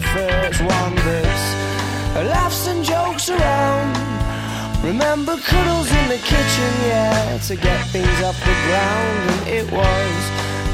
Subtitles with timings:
[0.00, 0.64] Prefer.
[0.64, 3.96] One that's laughs and jokes around.
[4.82, 10.22] Remember cuddles in the kitchen, yeah, to get things off the ground, and it was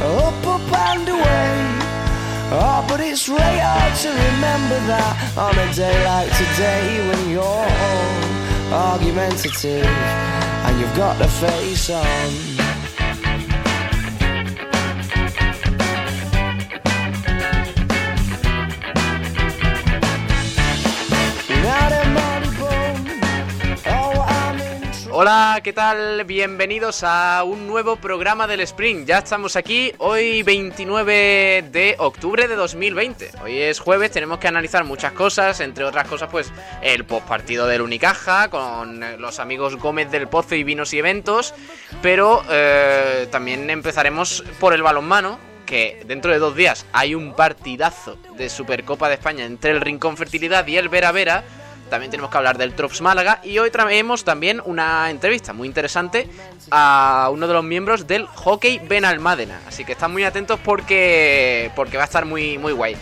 [0.01, 1.77] up, up and away.
[2.53, 7.43] Oh, but it's really hard to remember that on a day like today when you're
[7.43, 12.56] all argumentative and you've got the face on.
[25.19, 26.25] Hola, ¿qué tal?
[26.25, 29.07] Bienvenidos a un nuevo programa del Spring.
[29.07, 33.31] Ya estamos aquí hoy 29 de octubre de 2020.
[33.43, 37.81] Hoy es jueves, tenemos que analizar muchas cosas, entre otras cosas pues el postpartido del
[37.81, 41.55] Unicaja con los amigos Gómez del Pozo y Vinos y Eventos,
[42.03, 48.19] pero eh, también empezaremos por el balonmano, que dentro de dos días hay un partidazo
[48.37, 51.43] de Supercopa de España entre el Rincón Fertilidad y el Vera Vera
[51.89, 56.29] también tenemos que hablar del Trops Málaga y hoy traemos también una entrevista muy interesante
[56.71, 59.61] a uno de los miembros del Hockey Benalmádena.
[59.67, 62.97] Así que están muy atentos porque, porque va a estar muy, muy guay.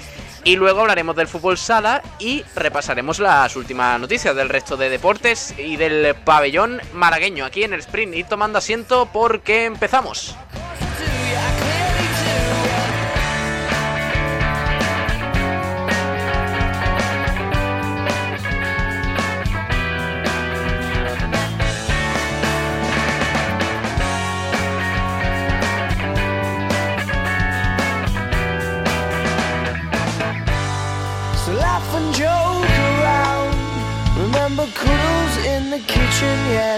[0.44, 5.54] Y luego hablaremos del fútbol sala y repasaremos las últimas noticias del resto de deportes
[5.56, 8.14] y del pabellón malagueño aquí en el sprint.
[8.14, 10.36] Y tomando asiento porque empezamos.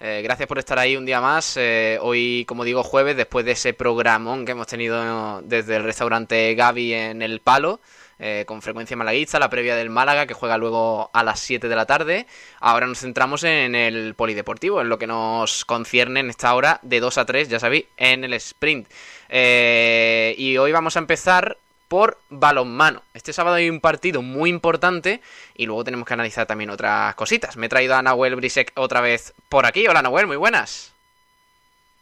[0.00, 1.56] Eh, gracias por estar ahí un día más.
[1.56, 6.54] Eh, hoy, como digo, jueves, después de ese programón que hemos tenido desde el restaurante
[6.54, 7.80] Gaby en El Palo.
[8.18, 11.76] Eh, con frecuencia malaguista, la previa del Málaga, que juega luego a las 7 de
[11.76, 12.26] la tarde.
[12.60, 17.00] Ahora nos centramos en el polideportivo, en lo que nos concierne en esta hora de
[17.00, 18.88] 2 a 3, ya sabéis, en el sprint.
[19.30, 21.58] y hoy vamos a empezar
[21.94, 23.02] por balonmano.
[23.14, 25.20] Este sábado hay un partido muy importante
[25.54, 27.56] y luego tenemos que analizar también otras cositas.
[27.56, 29.86] Me he traído a Nahuel Brisek otra vez por aquí.
[29.86, 30.92] Hola Nahuel, muy buenas.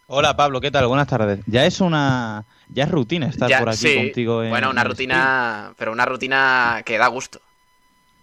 [0.06, 0.86] Hola Pablo, ¿qué tal?
[0.86, 1.41] Buenas tardes.
[1.47, 4.42] Ya es una ya es rutina estar por aquí contigo.
[4.42, 7.42] En, bueno, una rutina, pero una rutina que da gusto.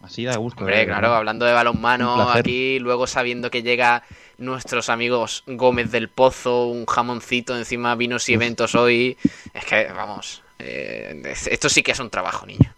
[0.01, 0.61] Así da gusto.
[0.61, 4.01] Hombre, claro, hablando de balonmano aquí, luego sabiendo que llega
[4.39, 9.19] nuestros amigos Gómez del Pozo, un jamoncito encima vinos y eventos hoy,
[9.53, 12.73] es que vamos, eh, esto sí que es un trabajo, niño.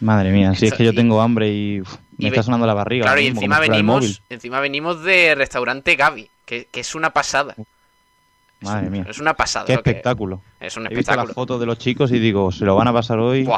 [0.00, 1.82] Madre mía, si es que yo tengo hambre y
[2.18, 3.04] me está sonando la barriga.
[3.04, 7.54] Claro, y encima venimos, encima venimos de restaurante Gaby, que, es una pasada.
[8.60, 9.06] Madre mía.
[9.08, 9.66] Es una pasada.
[9.66, 10.42] Qué espectáculo.
[10.60, 12.92] es un He visto las fotos de los chicos y digo, se lo van a
[12.92, 13.48] pasar hoy.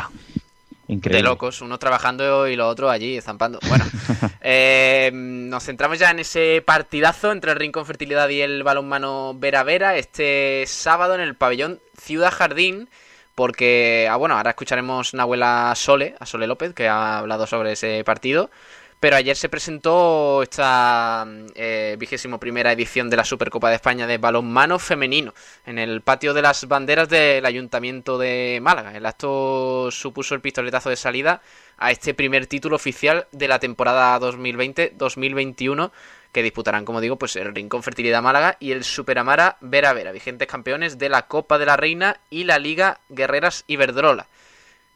[0.87, 1.19] Increíble.
[1.19, 3.59] De locos, uno trabajando y los otros allí estampando.
[3.69, 3.85] Bueno,
[4.41, 9.65] eh, nos centramos ya en ese partidazo entre el Rincón Fertilidad y el balonmano Vera
[9.65, 12.89] Vera este sábado en el pabellón Ciudad Jardín
[13.39, 17.71] porque, ah, bueno, ahora escucharemos una abuela Sole, a Sole López, que ha hablado sobre
[17.71, 18.51] ese partido.
[18.99, 21.25] Pero ayer se presentó esta
[21.55, 25.35] eh, vigésimo primera edición de la Supercopa de España de balonmano femenino
[25.67, 28.97] en el patio de las banderas del Ayuntamiento de Málaga.
[28.97, 31.41] El acto supuso el pistoletazo de salida
[31.77, 35.93] a este primer título oficial de la temporada 2020-2021
[36.33, 40.49] que disputarán, como digo, pues el Rincón Fertilidad Málaga y el Superamara Vera Vera, vigentes
[40.49, 44.27] campeones de la Copa de la Reina y la Liga Guerreras Iberdrola.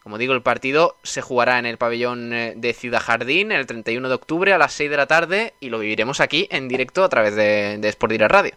[0.02, 4.08] Como digo, el partido se jugará en el pabellón eh, de Ciudad Jardín el 31
[4.08, 7.08] de octubre a las 6 de la tarde y lo viviremos aquí en directo a
[7.08, 8.52] través de, de Sport Radio.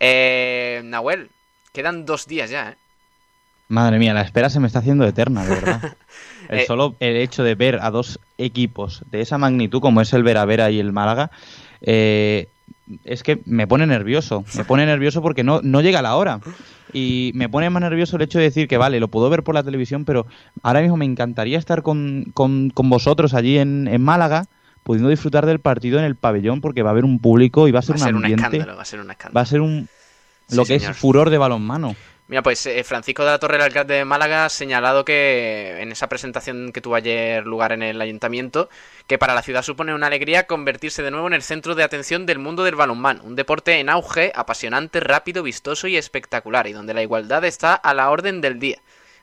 [0.00, 1.30] Eh, Nahuel,
[1.72, 2.76] quedan dos días ya, ¿eh?
[3.68, 5.96] Madre mía, la espera se me está haciendo eterna, de verdad.
[6.48, 10.12] El eh, solo el hecho de ver a dos equipos de esa magnitud como es
[10.12, 11.30] el Vera Vera y el Málaga
[11.82, 12.48] eh,
[13.04, 14.44] es que me pone nervioso.
[14.56, 16.40] Me pone nervioso porque no, no llega la hora.
[16.92, 19.54] Y me pone más nervioso el hecho de decir que, vale, lo puedo ver por
[19.54, 20.26] la televisión, pero
[20.62, 24.46] ahora mismo me encantaría estar con, con, vosotros allí en, en, Málaga,
[24.82, 27.78] pudiendo disfrutar del partido en el pabellón, porque va a haber un público y va
[27.78, 28.58] a ser, un ambiente.
[28.64, 29.34] va a ser un escándalo.
[29.36, 29.88] Va a ser un,
[30.50, 31.94] lo que es furor de balonmano.
[32.30, 35.90] Mira, pues eh, Francisco de la Torre, el alcalde de Málaga, ha señalado que en
[35.90, 38.68] esa presentación que tuvo ayer lugar en el ayuntamiento,
[39.08, 42.26] que para la ciudad supone una alegría convertirse de nuevo en el centro de atención
[42.26, 46.94] del mundo del balonmano, un deporte en auge, apasionante, rápido, vistoso y espectacular, y donde
[46.94, 48.80] la igualdad está a la orden del día.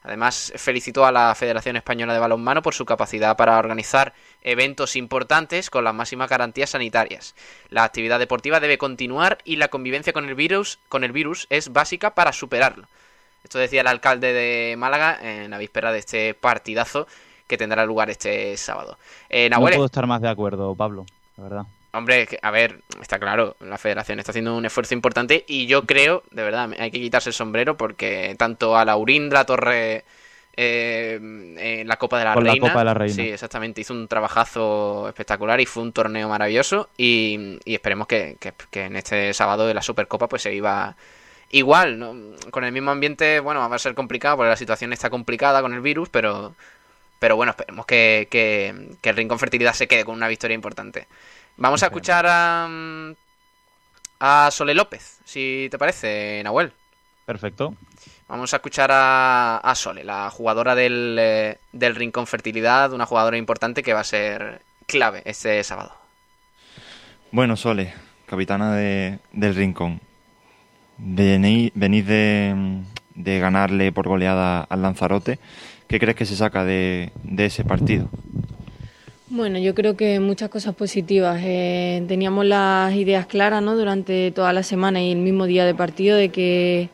[0.07, 5.69] Además, felicitó a la Federación Española de Balonmano por su capacidad para organizar eventos importantes
[5.69, 7.35] con las máximas garantías sanitarias.
[7.69, 11.73] La actividad deportiva debe continuar y la convivencia con el virus, con el virus es
[11.73, 12.87] básica para superarlo.
[13.43, 17.05] Esto decía el alcalde de Málaga en la víspera de este partidazo
[17.45, 18.97] que tendrá lugar este sábado.
[19.27, 21.05] Eh, no puedo estar más de acuerdo, Pablo,
[21.35, 21.65] la verdad.
[21.97, 26.23] Hombre, a ver, está claro, la federación está haciendo un esfuerzo importante y yo creo,
[26.31, 30.03] de verdad, hay que quitarse el sombrero porque tanto a Laurín la Torre
[30.59, 32.53] eh, la Copa de la Reina.
[32.53, 33.13] La Copa de la Reina.
[33.13, 33.81] Sí, exactamente.
[33.81, 36.89] Hizo un trabajazo espectacular y fue un torneo maravilloso.
[36.97, 38.37] Y, esperemos que,
[38.73, 40.95] en este sábado de la Supercopa pues se iba
[41.51, 42.15] igual, ¿no?
[42.49, 43.39] con el mismo ambiente.
[43.39, 46.55] Bueno, va a ser complicado porque la situación está complicada con el virus, pero,
[47.19, 51.07] pero bueno, esperemos que, que, que el Rincón Fertilidad se quede con una victoria importante.
[51.57, 52.69] Vamos a escuchar a,
[54.19, 56.71] a Sole López, si te parece, Nahuel.
[57.25, 57.75] Perfecto.
[58.27, 63.83] Vamos a escuchar a, Sole, la jugadora del, eh, del Rincón Fertilidad, una jugadora importante
[63.83, 65.93] que va a ser clave este sábado.
[67.31, 67.93] Bueno, Sole,
[68.25, 70.01] capitana de, del Rincón.
[70.97, 72.83] Venís, de,
[73.15, 75.39] de, ganarle por goleada al Lanzarote.
[75.87, 78.09] ¿Qué crees que se saca de, de ese partido?
[79.29, 81.41] Bueno, yo creo que muchas cosas positivas.
[81.43, 83.75] Eh, teníamos las ideas claras ¿no?
[83.75, 86.89] durante toda la semana y el mismo día de partido de que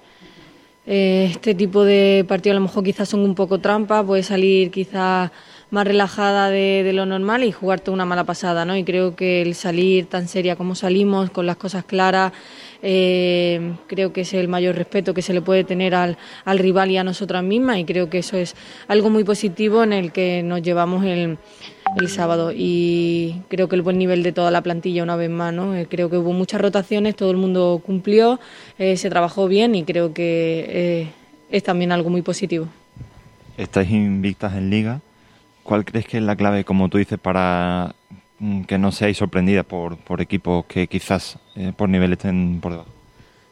[0.87, 4.71] eh, este tipo de partidos a lo mejor quizás son un poco trampa, puede salir
[4.71, 5.29] quizás
[5.69, 8.75] más relajada de, lo normal y jugarte una mala pasada, ¿no?
[8.77, 12.33] Y creo que el salir tan seria como salimos, con las cosas claras,
[12.83, 16.91] eh, creo que es el mayor respeto que se le puede tener al, al rival
[16.91, 18.55] y a nosotras mismas y creo que eso es
[18.87, 21.37] algo muy positivo en el que nos llevamos el,
[21.99, 25.53] el sábado y creo que el buen nivel de toda la plantilla una vez más,
[25.53, 25.75] ¿no?
[25.75, 28.39] Eh, creo que hubo muchas rotaciones, todo el mundo cumplió,
[28.77, 31.07] eh, se trabajó bien y creo que
[31.49, 32.67] es también algo muy positivo.
[33.57, 35.01] Estáis invictas en liga
[35.63, 37.95] ¿Cuál crees que es la clave, como tú dices, para
[38.67, 42.89] que no seáis sorprendida por, por equipos que quizás eh, por nivel estén por debajo?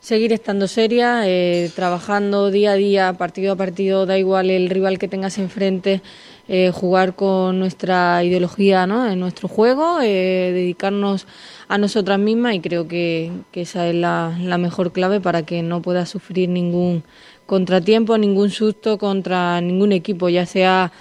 [0.01, 4.97] Seguir estando seria, eh, trabajando día a día, partido a partido, da igual el rival
[4.97, 6.01] que tengas enfrente,
[6.47, 9.07] eh, jugar con nuestra ideología ¿no?
[9.07, 11.27] en nuestro juego, dedicarnos
[11.67, 15.83] a nosotras mismas y creo que, esa es la, la, mejor clave para que no
[15.83, 17.03] puedas sufrir ningún
[17.45, 20.91] contratiempo, ningún susto contra ningún equipo, ya sea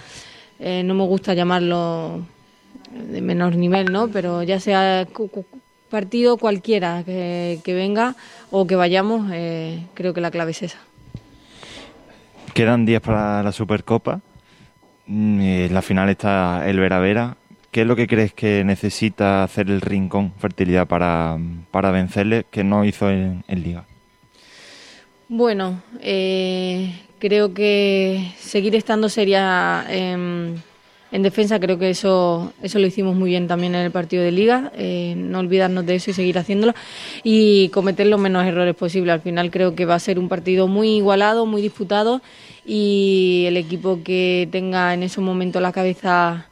[0.59, 2.21] no me gusta llamarlo
[2.91, 4.07] de menor nivel, ¿no?
[4.07, 5.07] Pero ya sea
[5.89, 8.15] partido cualquiera que, venga
[8.49, 10.79] o que vayamos, eh, creo que la clave es esa.
[12.53, 14.21] Quedan días para la Supercopa.
[15.05, 17.37] Mm, eh, la final está el Vera Vera.
[17.69, 21.37] ¿Qué es lo que crees que necesita hacer el Rincón Fertilidad para,
[21.71, 23.85] para vencerle que no hizo en, Liga?
[25.29, 29.85] Bueno, eh, creo que seguir estando sería
[31.11, 34.31] en, defensa, creo que eso, eso lo hicimos muy bien también en el partido de
[34.31, 36.73] liga, eh, no olvidarnos de eso y seguir haciéndolo
[37.23, 39.13] y cometer los menos errores posibles.
[39.13, 42.21] Al final creo que va a ser un partido muy igualado, muy disputado
[42.65, 46.47] y el equipo que tenga en ese momento la cabeza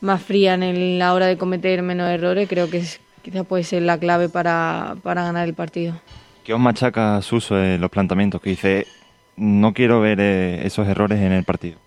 [0.00, 3.82] más fría en la hora de cometer menos errores, creo que es, quizá puede ser
[3.82, 5.94] la clave para, para ganar el partido.
[6.44, 8.40] ¿Qué os machaca Suso en los planteamientos?
[8.40, 8.86] Que dice,
[9.36, 11.78] no quiero ver eh, esos errores en el partido.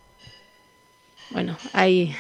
[1.36, 2.16] Bueno, hay,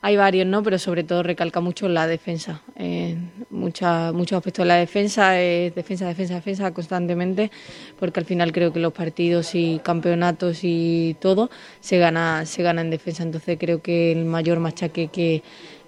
[0.00, 0.62] hay varios, ¿no?
[0.62, 2.62] Pero sobre todo recalca mucho la defensa.
[2.74, 3.18] Eh,
[3.50, 7.50] muchos aspectos de la defensa es defensa, defensa, defensa constantemente,
[7.98, 12.80] porque al final creo que los partidos y campeonatos y todo se gana, se gana
[12.80, 13.24] en defensa.
[13.24, 15.42] Entonces creo que el mayor machaque que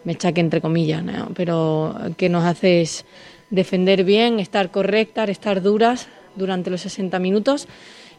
[0.05, 1.31] me chaque entre comillas, ¿no?
[1.35, 3.07] pero que nos hace es
[3.49, 7.67] defender bien, estar correctas, estar duras durante los 60 minutos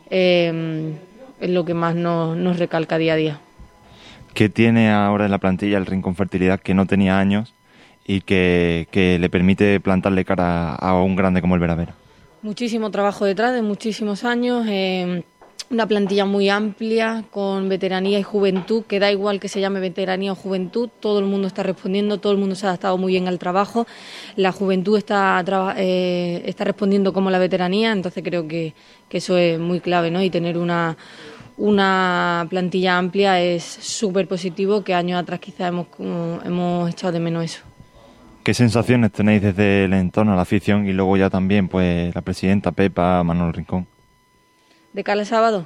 [0.10, 0.92] eh,
[1.40, 3.40] es lo que más nos, recalca día a día.
[4.34, 7.54] ¿Qué tiene ahora en la plantilla el Rincón Fertilidad que no tenía años
[8.06, 8.88] y que,
[9.20, 11.94] le permite plantarle cara a un grande como el Veravera?
[12.42, 14.66] Muchísimo trabajo detrás de muchísimos años.
[14.68, 15.24] Eh,
[15.70, 20.32] una plantilla muy amplia con veteranía y juventud, que da igual que se llame veteranía
[20.32, 23.28] o juventud, todo el mundo está respondiendo, todo el mundo se ha adaptado muy bien
[23.28, 23.88] al trabajo,
[24.36, 25.44] la juventud está,
[25.78, 28.74] eh, está respondiendo como la veteranía, entonces creo que,
[29.10, 30.24] eso es muy clave, ¿no?
[30.24, 30.98] Y tener una,
[31.57, 35.88] una plantilla amplia es súper positivo, que años atrás quizás hemos,
[36.45, 37.62] hemos echado de menos eso.
[38.43, 42.72] ¿Qué sensaciones tenéis desde el entorno, la afición y luego ya también pues la presidenta
[42.72, 43.88] Pepa, Manuel Rincón?
[44.93, 45.65] de cada sábado.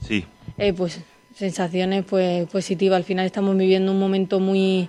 [0.00, 0.24] Sí.
[0.56, 1.00] Eh, pues
[1.34, 2.96] sensaciones pues positivas.
[2.96, 4.88] Al final estamos viviendo un momento muy,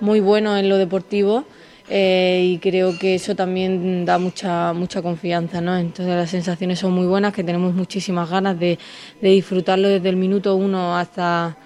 [0.00, 1.44] muy bueno en lo deportivo.
[1.90, 5.76] Eh, y creo que eso también da mucha mucha confianza, ¿no?
[5.76, 8.78] Entonces las sensaciones son muy buenas, que tenemos muchísimas ganas de,
[9.22, 11.56] de disfrutarlo desde el minuto uno hasta,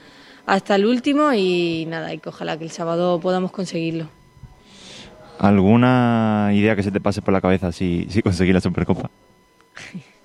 [0.47, 4.07] hasta el último y nada, y que ojalá que el sábado podamos conseguirlo.
[5.39, 9.11] ¿Alguna idea que se te pase por la cabeza si, si conseguir la Supercopa?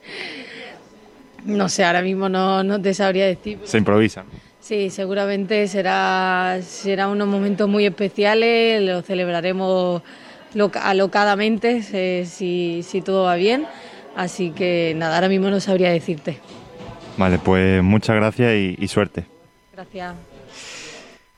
[1.46, 3.60] no sé, ahora mismo no, no te sabría decir.
[3.63, 4.25] Se improvisa.
[4.67, 10.01] Sí, seguramente será, será unos momentos muy especiales, lo celebraremos
[10.83, 13.65] alocadamente si, si todo va bien.
[14.17, 16.41] Así que nada, ahora mismo no sabría decirte.
[17.15, 19.25] Vale, pues muchas gracias y, suerte.
[19.71, 20.15] Gracias.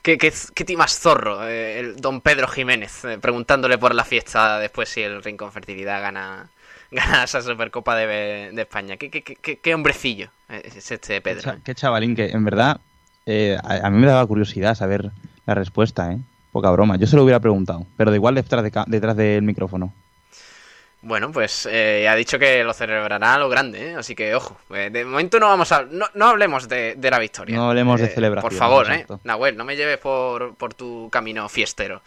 [0.01, 4.57] ¿Qué, qué, qué más zorro, eh, el don Pedro Jiménez, eh, preguntándole por la fiesta
[4.57, 6.49] después si el Rincón Fertilidad gana,
[6.91, 8.97] gana esa Supercopa de, de España.
[8.97, 11.57] ¿Qué, qué, qué, hombrecillo es este Pedro.
[11.63, 12.81] Qué chavalín, que en verdad
[13.25, 15.11] eh, a, mí me daba curiosidad saber
[15.45, 16.19] la respuesta, ¿eh?
[16.51, 16.97] Poca broma.
[16.97, 19.93] Yo se lo hubiera preguntado, pero de igual detrás, de, detrás del micrófono.
[21.01, 23.95] Bueno, pues eh, ha dicho que lo celebrará a lo grande, ¿eh?
[23.95, 24.57] así que ojo.
[24.75, 25.83] Eh, de momento no vamos a.
[25.83, 27.55] No, no hablemos de, la victoria.
[27.55, 28.49] No hablemos de celebración.
[28.49, 29.05] Por favor, ¿eh?
[29.23, 32.01] Nahuel, no me lleves por, por tu camino fiestero.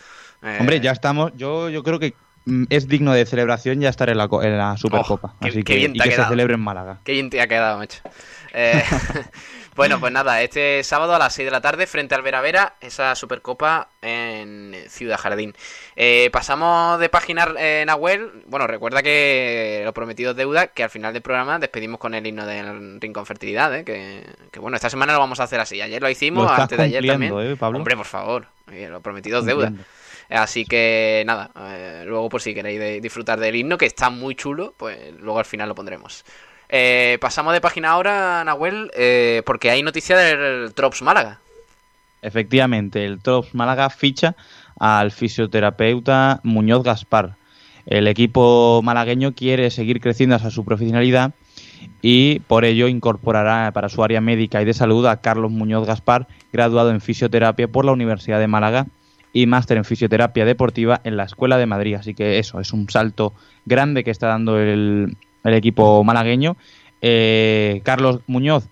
[0.61, 1.33] Hombre, ya estamos.
[1.37, 2.15] Yo, yo creo que
[2.45, 5.37] mm, es digno de celebración ya estar en la, en la Supercopa.
[5.41, 6.99] Oh, así que, y que se celebre en Málaga.
[7.03, 8.03] Qué bien te ha quedado, macho.
[9.75, 12.75] Bueno, pues nada, este sábado a las 6 de la tarde, frente al Vera Vera,
[12.81, 15.55] esa Supercopa en Ciudad Jardín.
[15.97, 18.45] Eh, pasamos de página en Nahuel.
[18.47, 22.27] Bueno, recuerda que lo prometido es deuda, que al final del programa despedimos con el
[22.27, 23.85] himno del Rincón Fertilidad, ¿eh?
[23.85, 25.81] que, bueno, esta semana lo vamos a hacer así.
[25.81, 27.33] Ayer lo hicimos, antes de ayer también.
[27.39, 29.73] ¿eh, Hombre, por favor, lo prometido es deuda.
[30.29, 34.75] Así que nada, eh, luego por si queréis disfrutar del himno, que está muy chulo,
[34.77, 36.25] pues luego al final lo pondremos.
[36.75, 41.39] Eh, pasamos de página ahora, Nahuel, eh, porque hay noticia del Trops Málaga.
[42.23, 44.35] Efectivamente, el Trops Málaga ficha
[44.79, 47.37] al fisioterapeuta Muñoz Gaspar.
[47.85, 51.35] El equipo malagueño quiere seguir creciendo hasta su profesionalidad
[52.01, 56.27] y por ello incorporará para su área médica y de salud a Carlos Muñoz Gaspar,
[56.55, 58.87] graduado en fisioterapia por la Universidad de Málaga
[59.35, 61.97] y máster en fisioterapia deportiva en la Escuela de Madrid.
[61.97, 63.35] Así que eso es un salto
[63.67, 66.57] grande que está dando el, el equipo malagueño.
[67.01, 68.69] Eh, Carlos Muñoz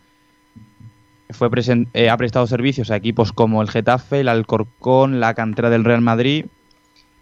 [1.30, 1.48] fue
[1.94, 6.00] eh, ha prestado servicios a equipos como el Getafe, el Alcorcón, la cantera del Real
[6.00, 6.46] Madrid,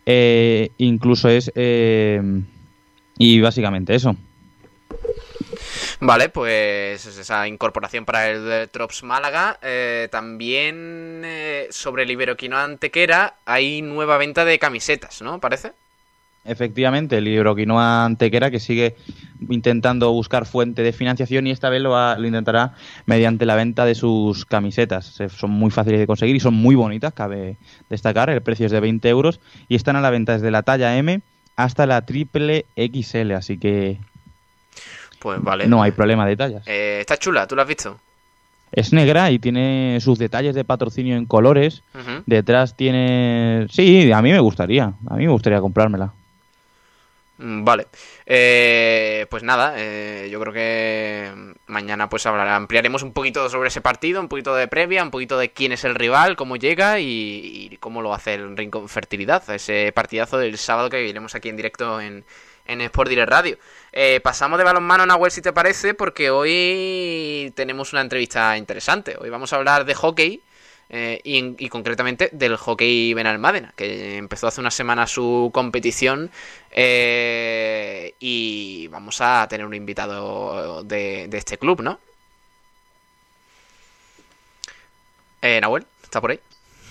[0.06, 1.52] eh, incluso es...
[1.54, 4.16] y básicamente eso.
[6.00, 9.58] Vale, pues esa incorporación para el Trops Málaga.
[10.10, 11.22] también
[11.70, 15.38] sobre el Iberoquino Antequera hay nueva venta de camisetas, ¿no?
[15.40, 15.72] ¿Parece?
[16.44, 18.96] Efectivamente, el Iberoquinoa Antequera que sigue
[19.50, 23.94] intentando buscar fuente de financiación y esta vez lo, lo, intentará mediante la venta de
[23.94, 25.18] sus camisetas.
[25.36, 27.58] Son muy fáciles de conseguir y son muy bonitas, cabe
[27.90, 28.30] destacar.
[28.30, 31.20] El precio es de 20 euros y están a la venta desde la talla M
[31.56, 33.98] hasta la triple XL, así que
[35.18, 35.66] pues vale.
[35.66, 36.62] no hay problema de tallas.
[36.66, 37.98] Eh, está chula, ¿tú la has visto?
[38.70, 41.82] Es negra y tiene sus detalles de patrocinio en colores.
[42.26, 43.66] Detrás tiene...
[43.70, 44.92] Sí, a mí me gustaría.
[45.08, 46.12] A mí me gustaría comprármela.
[47.38, 47.86] Mm, vale.
[48.26, 53.80] Eh, pues nada, eh, yo creo que mañana pues hablará, ampliaremos un poquito sobre ese
[53.80, 57.76] partido, un poquito de previa, un poquito de quién es el rival, cómo llega y,
[57.80, 62.00] cómo lo hace el Rincón Fertilidad, ese partidazo del sábado que viviremos aquí en directo
[62.00, 62.24] en,
[62.66, 63.58] en Sport Direct Radio.
[63.92, 69.16] Eh, pasamos de balonmano Nahuel si te parece, porque hoy tenemos una entrevista interesante.
[69.18, 70.42] Hoy vamos a hablar de hockey
[70.90, 76.30] eh, y, concretamente del hockey Benalmádena, que empezó hace una semana su competición
[76.70, 81.98] eh, y vamos a tener un invitado de, este club, ¿no?
[85.42, 86.40] Eh, Nahuel, ¿está por ahí?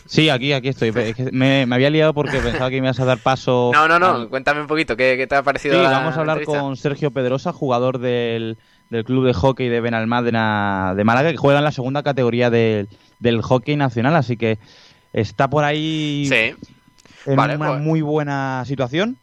[0.06, 0.94] Sí, aquí, aquí estoy.
[1.32, 3.72] me, había liado porque pensaba que me ibas a dar paso.
[3.78, 5.76] No, no, no, cuéntame un poquito, ¿qué, te ha parecido?
[5.76, 8.60] Sí, vamos a hablar con Sergio Pedrosa, jugador del,
[8.92, 12.88] del club de hockey de Benalmádena de Málaga, que juega en la segunda categoría del
[13.20, 14.60] del hockey nacional, así que
[15.14, 16.30] está por ahí
[17.26, 19.18] en una pues- muy buena situación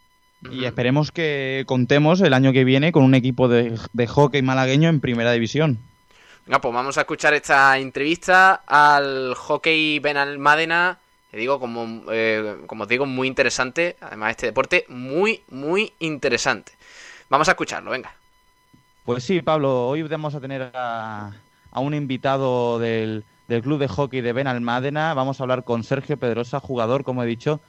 [0.51, 5.01] y esperemos que contemos el año que viene con un equipo de, hockey malagueño en
[5.01, 5.79] primera división.
[6.47, 10.99] Venga, pues vamos a escuchar esta entrevista al hockey Benalmádena.
[11.31, 13.97] Te digo, como, eh, como os digo, muy interesante.
[14.01, 16.73] Además, este deporte muy, muy interesante.
[17.31, 18.15] Vamos a escucharlo, venga.
[19.07, 21.33] Pues sí, Pablo, hoy vamos a tener a
[21.77, 25.15] un invitado del, del Club de Hockey de Benalmádena.
[25.15, 27.61] Vamos a hablar con Sergio Pedrosa, jugador, como he dicho,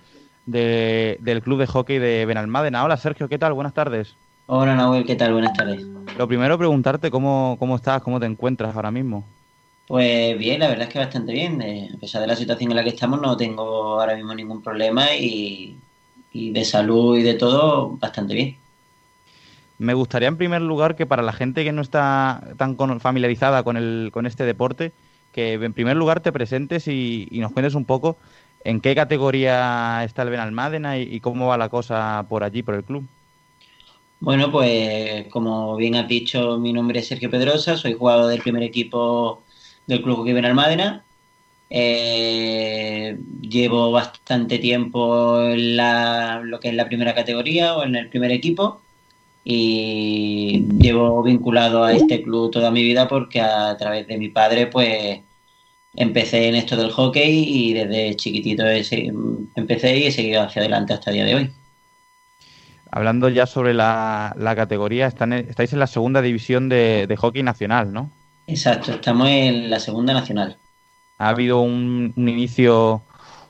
[0.46, 2.84] del Club de Hockey de Benalmádena.
[2.84, 3.54] Hola Sergio, ¿qué tal?
[3.54, 4.16] Buenas tardes.
[4.48, 5.34] Hola Nahuel, ¿qué tal?
[5.34, 5.86] Buenas tardes.
[6.18, 9.26] Lo primero preguntarte cómo, cómo estás, cómo te encuentras ahora mismo.
[9.88, 11.62] Pues bien, la verdad es que bastante bien.
[11.62, 14.62] Eh, a pesar de la situación en la que estamos, no tengo ahora mismo ningún
[14.62, 15.78] problema y,
[16.32, 18.58] y de salud y de todo, bastante bien.
[19.78, 23.78] Me gustaría en primer lugar que para la gente que no está tan familiarizada con,
[23.78, 24.92] el, con este deporte,
[25.36, 28.16] que en primer lugar te presentes y, nos cuentes un poco
[28.64, 32.86] en qué categoría está el Benalmádena y, cómo va la cosa por allí, por el
[32.86, 33.06] club.
[34.22, 38.64] Bueno, pues como bien has dicho, mi nombre es Sergio Pedrosa, soy jugador del primer
[38.64, 39.44] equipo
[39.86, 41.04] del Club Hockey Benalmádena.
[41.70, 48.08] Eh, llevo bastante tiempo en la, lo que es la primera categoría o en el
[48.08, 48.80] primer equipo
[49.44, 54.68] y llevo vinculado a este club toda mi vida porque a través de mi padre
[54.68, 55.20] pues
[55.96, 58.64] empecé en esto del hockey y desde chiquitito
[59.56, 61.52] empecé y he seguido hacia adelante hasta el día de hoy.
[62.92, 67.92] Hablando ya sobre la, categoría, están, estáis en la segunda división de, de hockey nacional,
[67.92, 68.12] ¿no?
[68.48, 70.58] Exacto, estamos en la segunda nacional.
[71.18, 73.04] Ha habido un, inicio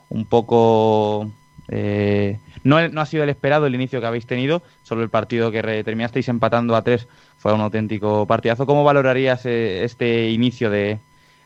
[0.08, 1.30] un poco...
[1.68, 5.62] Eh, no, ha sido el esperado el inicio que habéis tenido, solo el partido que
[5.84, 8.66] terminasteis empatando a tres fue un auténtico partidazo.
[8.66, 10.98] ¿Cómo valorarías eh, este inicio de,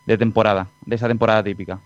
[0.06, 1.80] de temporada, de esa temporada típica?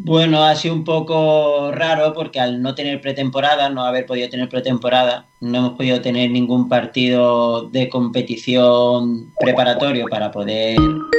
[0.00, 4.48] Bueno, ha sido un poco raro porque al no tener pretemporada, no haber podido tener
[4.48, 10.76] pretemporada, no hemos podido tener ningún partido de competición preparatorio para poder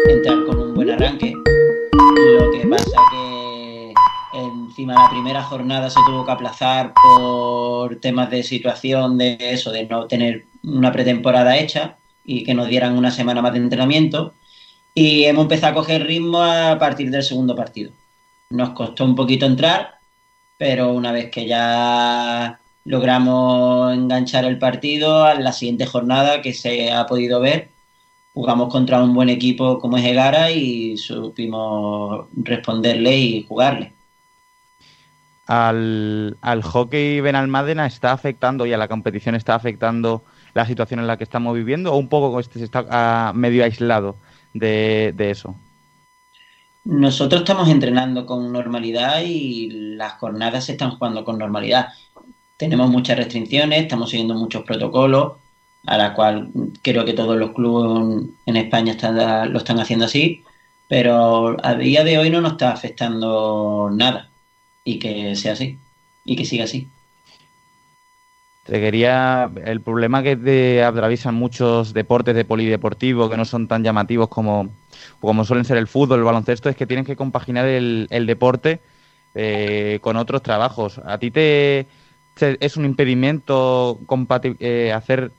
[0.09, 1.33] entrar con un buen arranque.
[1.33, 3.93] Lo que pasa que
[4.33, 9.87] encima la primera jornada se tuvo que aplazar por temas de situación de eso, de
[9.87, 14.35] no tener una pretemporada hecha y que nos dieran una semana más de entrenamiento.
[14.99, 17.91] Y hemos empezado a coger ritmo a partir del segundo partido
[18.51, 19.99] nos costó un poquito entrar,
[20.57, 26.91] pero una vez que ya logramos enganchar el partido, a la siguiente jornada que se
[26.91, 27.69] ha podido ver,
[28.33, 33.93] jugamos contra un buen equipo como es Egara y supimos responderle y jugarle.
[35.45, 40.23] Al, al hockey Benalmádena está afectando y a la competición está afectando
[40.55, 43.63] la situación en la que estamos viviendo o un poco este se está ah, medio
[43.63, 44.15] aislado
[44.53, 45.55] de eso?
[46.85, 51.89] Nosotros estamos entrenando con normalidad y las jornadas se están jugando con normalidad.
[52.57, 55.33] Tenemos muchas restricciones, estamos siguiendo muchos protocolos,
[55.85, 56.49] a la cual
[56.81, 60.43] creo que todos los clubes en España están, lo están haciendo así,
[60.87, 64.29] pero a día de hoy no nos está afectando nada
[64.83, 65.77] y que sea así
[66.25, 66.87] y que siga así.
[68.69, 69.49] Te quería.
[69.65, 74.69] El problema que te atraviesan muchos deportes de polideportivo que no son tan llamativos como
[75.19, 78.79] como suelen ser el fútbol, el baloncesto, es que tienes que compaginar el, deporte
[79.33, 81.01] eh, con otros trabajos.
[81.03, 81.87] ¿A ti te,
[82.39, 83.99] es un impedimento
[84.59, 85.31] eh, hacer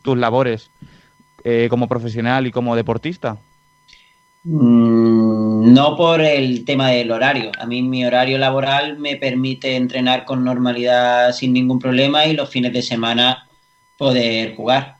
[0.00, 0.70] tus labores
[1.44, 3.36] eh, como profesional y como deportista?
[4.44, 7.52] Mm, no por el tema del horario.
[7.58, 12.48] A mí mi horario laboral me permite entrenar con normalidad sin ningún problema y los
[12.48, 13.48] fines de semana
[13.96, 14.96] poder jugar.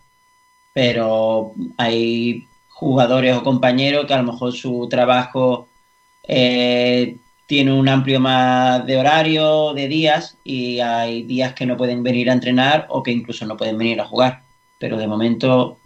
[0.75, 5.69] Pero hay jugadores o compañeros que a lo mejor su trabajo
[6.23, 12.03] eh, tiene un amplio más de horario, de días, y hay días que no pueden
[12.03, 14.43] venir a entrenar o que incluso no pueden venir a jugar.
[14.79, 15.79] Pero de momento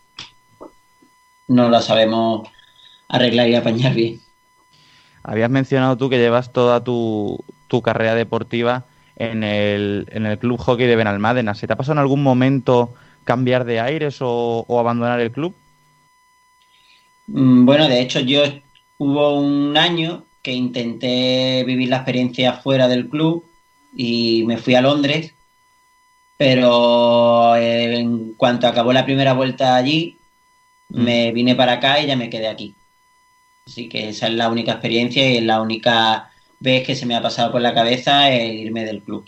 [1.48, 2.48] no lo sabemos
[3.08, 4.20] arreglar y apañar bien.
[5.24, 7.44] Habías mencionado tú que llevas toda tu,
[7.82, 8.84] carrera deportiva
[9.16, 11.54] en el, en el Club Hockey de Benalmádena.
[11.54, 12.92] ¿Se te ha pasado en algún momento
[13.24, 15.54] cambiar de aires o abandonar el club?
[17.26, 18.42] Mm, bueno, de hecho yo
[18.98, 23.44] hubo un año que intenté vivir la experiencia fuera del club
[23.94, 25.34] y me fui a Londres,
[26.36, 30.18] pero eh, en cuanto acabó la primera vuelta allí,
[30.88, 31.02] mm.
[31.02, 32.74] me vine para acá y ya me quedé aquí.
[33.66, 37.14] Así que esa es la única experiencia y es la única vez que se me
[37.14, 39.24] ha pasado por la cabeza el irme del club.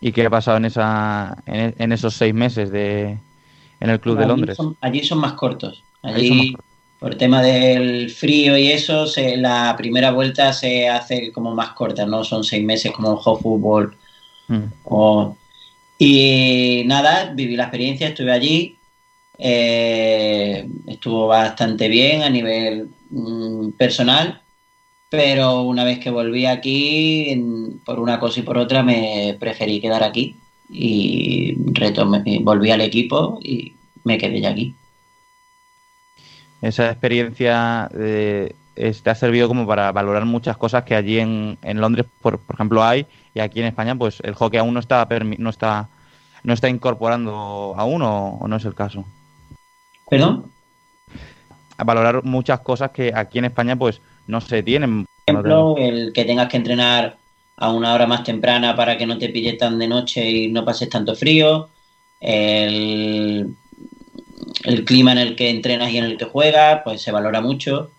[0.00, 3.18] ¿Y qué ha pasado en, esa, en, esos seis meses de,
[3.80, 4.58] en el club de Londres?
[4.80, 5.82] allí son más cortos.
[6.02, 6.54] Allí,
[6.98, 12.24] por tema del frío y eso, la primera vuelta se hace como más corta, no
[12.24, 13.96] son seis meses como el hot fútbol.
[14.48, 14.64] Mm.
[15.98, 18.76] y nada, viví la experiencia, estuve allí,
[19.38, 24.42] eh, estuvo bastante bien a nivel mm, personal,
[25.10, 27.42] pero una vez que volví aquí,
[27.84, 30.36] por una cosa y por otra, me preferí quedar aquí
[30.68, 33.74] y retomé, volví al equipo y
[34.04, 34.74] me quedé ya aquí
[36.68, 42.06] esa experiencia eh, te ha servido como para valorar muchas cosas que allí en, Londres,
[42.20, 45.06] por, ejemplo, hay y aquí en España, pues el hockey aún no está
[45.38, 45.88] no está
[46.42, 49.04] no está incorporando aún o, o no es el caso.
[50.08, 50.50] ¿Perdón?
[51.76, 55.06] A valorar muchas cosas que aquí en España pues no se tienen.
[55.26, 57.16] Por ejemplo, el que tengas que entrenar
[57.56, 60.64] a una hora más temprana para que no te pille tan de noche y no
[60.64, 61.68] pases tanto frío,
[62.20, 63.54] el,
[64.64, 67.90] el clima en el que entrenas y en el que juegas, pues se valora mucho.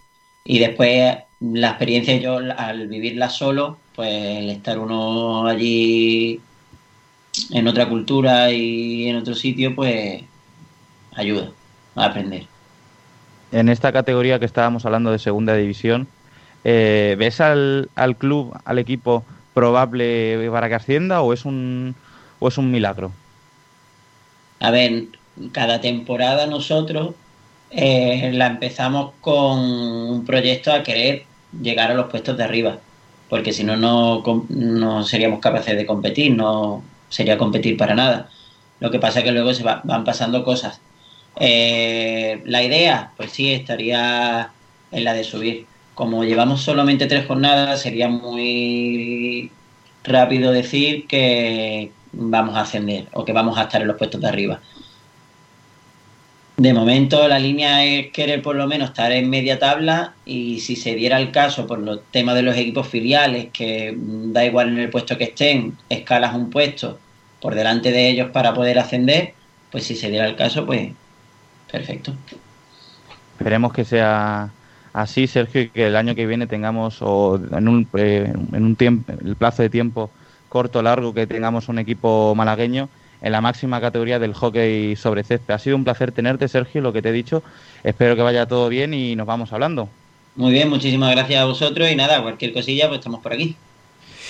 [0.44, 6.40] Y después la experiencia yo al vivirla solo, pues el estar uno allí
[7.52, 10.24] en otra cultura y en otro sitio, pues
[11.16, 11.52] ayuda
[11.96, 12.55] a aprender.
[13.56, 16.10] En esta categoría que estábamos hablando de segunda división,
[16.66, 17.88] eh, ¿ves al,
[18.18, 21.96] club, al equipo probable para que ascienda o es un,
[22.40, 23.14] o es un milagro?
[24.60, 25.06] A ver,
[25.54, 27.16] cada temporada nosotros
[27.72, 31.24] eh, la empezamos con un proyecto a querer
[31.62, 32.80] llegar a los puestos de arriba,
[33.30, 38.28] porque si no, no seríamos capaces de competir, no sería competir para nada.
[38.82, 40.82] Lo que pasa es que luego se van pasando cosas.
[41.40, 44.52] Eh, la idea, pues sí, estaría
[44.92, 45.66] en la de subir.
[45.94, 49.52] Como llevamos solamente tres jornadas, sería muy
[50.04, 54.28] rápido decir que vamos a ascender o que vamos a estar en los puestos de
[54.28, 54.62] arriba.
[56.58, 60.78] De momento la línea es querer por lo menos estar en media tabla y si
[60.78, 64.80] se diera el caso por los temas de los equipos filiales, que da igual en
[64.80, 66.98] el puesto que estén, escalas un puesto
[67.42, 69.34] por delante de ellos para poder ascender,
[69.70, 70.94] pues si se diera el caso, pues
[71.72, 72.14] perfecto.
[73.38, 74.50] Esperemos que sea
[74.94, 78.76] así, Sergio, y que el año que viene tengamos, o en un, eh, en un
[78.76, 80.10] tiempo, el plazo de tiempo
[80.48, 82.88] corto o largo, que tengamos un equipo malagueño
[83.22, 85.54] en la máxima categoría del hockey sobre césped.
[85.54, 87.44] Ha sido un placer tenerte, Sergio, lo que te he dicho.
[87.84, 89.90] Espero que vaya todo bien y nos vamos hablando.
[90.36, 93.56] Muy bien, muchísimas gracias a vosotros y nada, cualquier cosilla, pues estamos por aquí.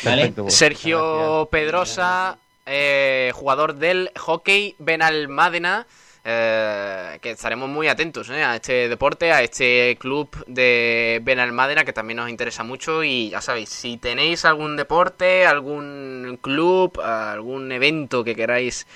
[0.04, 0.32] ¿Vale?
[0.32, 5.88] Pues, Sergio Pedrosa, eh, jugador del hockey Benalmádena.
[6.28, 11.94] Eh, que estaremos muy atentos eh, a este deporte, a este club de Benalmádena que
[11.94, 18.24] también nos interesa mucho y ya sabéis, si tenéis algún deporte, algún club, algún evento
[18.24, 18.88] que queráis,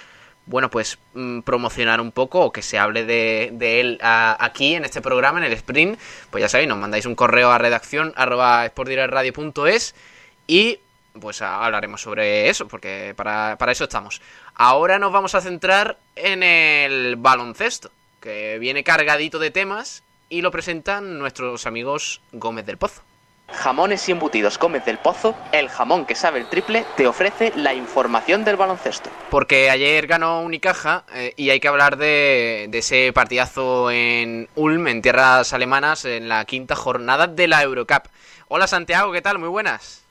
[0.48, 5.00] bueno, pues mm, promocionar un poco o que se hable de, él aquí en este
[5.00, 6.00] programa, en el sprint,
[6.32, 8.72] pues ya sabéis, nos mandáis un correo a redacción arroba
[10.48, 10.80] y
[11.20, 14.22] pues hablaremos sobre eso, porque para, para eso estamos.
[14.62, 20.52] Ahora nos vamos a centrar en el baloncesto, que viene cargadito de temas y lo
[20.52, 23.02] presentan nuestros amigos Gómez del Pozo.
[23.48, 27.74] Jamones y embutidos Gómez del Pozo, el jamón que sabe el triple, te ofrece la
[27.74, 29.10] información del baloncesto.
[29.30, 34.90] Porque ayer ganó Unicaja eh, y hay que hablar de, de, ese partidazo en Ulm,
[34.90, 38.08] en tierras alemanas, en la quinta jornada de la Eurocup.
[38.50, 39.40] Hola Santiago, ¿qué tal?
[39.40, 40.09] Muy buenas.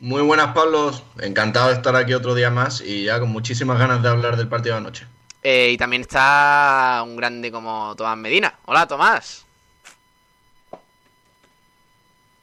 [0.00, 0.92] Muy buenas, Pablo.
[1.18, 4.48] Encantado de estar aquí otro día más y ya con muchísimas ganas de hablar del
[4.48, 5.06] partido de anoche.
[5.42, 8.54] Eh, y también está un grande como Tomás Medina.
[8.64, 9.44] Hola, Tomás.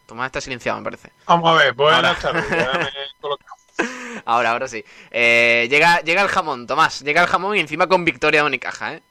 [0.06, 1.12] Tomás está silenciado, me parece.
[1.26, 2.46] Vamos a ver, buenas tardes.
[4.26, 4.86] ahora, ahora sí.
[5.10, 7.02] Eh, llega, llega el jamón, Tomás.
[7.02, 9.04] Llega el jamón y encima con victoria de Unicaja, ¿eh?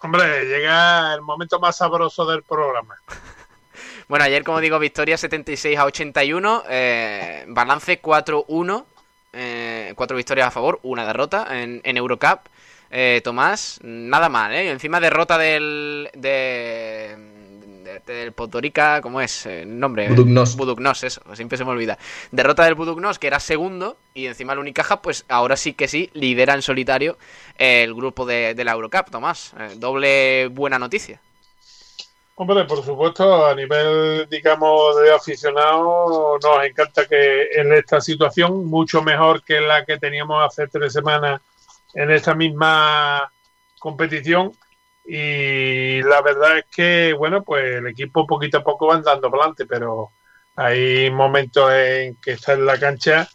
[0.00, 2.96] Hombre, llega el momento más sabroso del programa.
[4.08, 8.84] Bueno, ayer, como digo, victoria 76 a 81, eh, balance 4-1,
[9.32, 12.40] eh, cuatro victorias a favor, una derrota en, Eurocup.
[12.90, 14.70] Eh, Tomás, nada mal, ¿eh?
[14.70, 16.10] Encima derrota del...
[16.14, 17.16] De,
[18.06, 20.08] del Podorica, ¿cómo es el nombre?
[20.08, 20.56] Buduknos.
[20.56, 21.98] Buduknos, eso, siempre se me olvida.
[22.30, 26.10] Derrota del Buduknos, que era segundo, y encima el Unicaja, pues ahora sí que sí,
[26.14, 27.18] lidera en solitario
[27.58, 29.54] el grupo de, de la Eurocup, Tomás.
[29.76, 31.20] doble buena noticia.
[32.34, 39.02] Hombre, por supuesto, a nivel, digamos, de aficionado, nos encanta que en esta situación, mucho
[39.02, 41.42] mejor que la que teníamos hace tres semanas
[41.94, 43.30] en esta misma
[43.78, 44.52] competición.
[45.04, 49.42] Y la verdad es que, bueno, pues el equipo poquito a poco va andando para
[49.42, 50.10] adelante, pero
[50.56, 53.28] hay momentos en que está en la cancha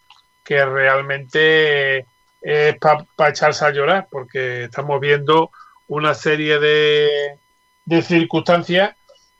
[0.44, 2.06] que realmente
[2.40, 5.50] es para echarse a llorar, porque estamos viendo
[5.86, 7.38] una serie de
[7.88, 8.94] de circunstancias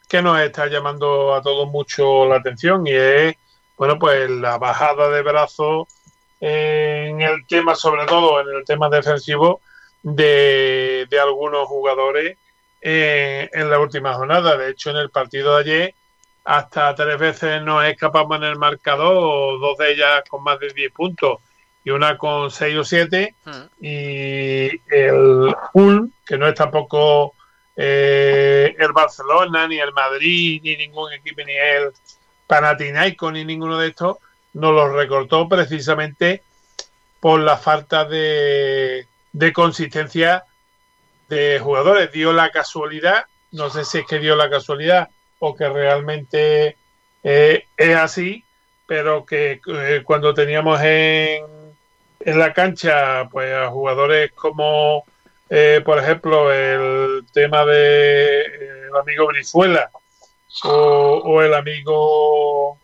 [0.08, 3.36] que nos está llamando a todos mucho la atención y es,
[3.76, 5.86] bueno, pues la bajada de brazos
[6.40, 9.60] en el tema, sobre todo en el tema defensivo,
[10.02, 12.38] de, algunos jugadores
[12.80, 14.56] eh, en la última jornada.
[14.56, 15.94] De hecho, en el partido de ayer,
[16.44, 20.90] hasta tres veces nos escapamos en el marcador, dos de ellas con más de 10
[20.92, 21.40] puntos
[21.84, 23.34] y una con 6 o 7.
[23.44, 23.84] Hmm.
[23.84, 27.34] Y el Ulm, que no es tampoco
[27.80, 31.92] eh, el Barcelona, ni el Madrid, ni ningún equipo, ni el
[32.48, 34.16] Panathinaikos, ni ninguno de estos,
[34.52, 36.42] nos los recortó precisamente
[37.20, 40.44] por la falta de, de consistencia
[41.28, 42.10] de jugadores.
[42.10, 46.76] Dio la casualidad, no sé si es que dio la casualidad o que realmente
[47.22, 48.44] eh, es así,
[48.88, 51.44] pero que eh, cuando teníamos en,
[52.20, 55.04] en, la cancha pues a jugadores como
[55.50, 59.90] eh, por ejemplo el tema de el amigo Brizuela
[60.64, 62.78] o, el amigo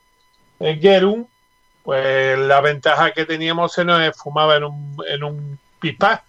[0.60, 1.28] Gerun
[1.82, 6.24] pues la ventaja que teníamos se nos esfumaba en un, en un pispá.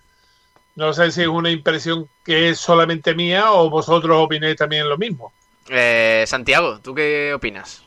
[0.75, 4.97] No sé si es una impresión que es solamente mía o vosotros opinéis también lo
[4.97, 5.31] mismo.
[6.25, 7.85] Santiago, ¿tú qué opinas?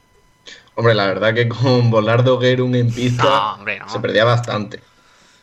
[0.74, 3.58] Hombre, la verdad que con Volardo Gerun en pista
[3.88, 4.80] se perdía bastante.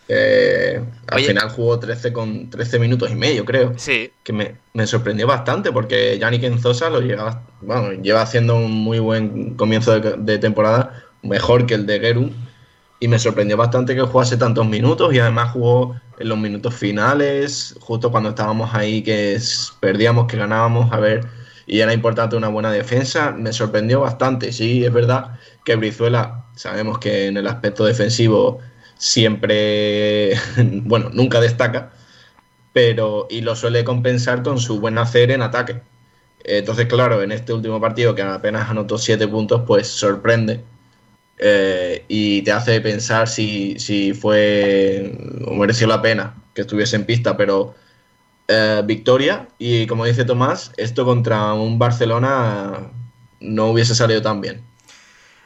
[0.10, 3.74] Al final jugó 13 con 13 minutos y medio, creo.
[3.78, 4.12] Sí.
[4.24, 9.56] Que me, sorprendió bastante porque Yannick Enzosa lo lleva, bueno, lleva haciendo un muy buen
[9.56, 12.36] comienzo de, temporada, mejor que el de Gerun.
[13.00, 17.76] Y me sorprendió bastante que jugase tantos minutos y además jugó en los minutos finales,
[17.82, 19.38] justo cuando estábamos ahí que
[19.82, 20.92] perdíamos, que ganábamos.
[20.94, 21.28] A ver
[21.68, 23.32] y era importante una buena defensa.
[23.32, 24.52] Me sorprendió bastante.
[24.52, 28.60] Sí, es verdad que Brizuela, sabemos que en el aspecto defensivo
[28.98, 30.34] siempre,
[30.84, 31.92] bueno, nunca destaca,
[32.74, 35.82] pero y lo suele compensar con su buen hacer en ataque.
[36.44, 40.64] Entonces, claro, en este último partido que apenas anotó siete puntos, pues sorprende.
[41.38, 45.12] Eh, y te hace pensar si, si fue
[45.46, 47.76] o mereció la pena que estuviese en pista, pero
[48.48, 52.92] eh, victoria y como dice Tomás, esto contra un Barcelona
[53.40, 54.64] no hubiese salido tan bien.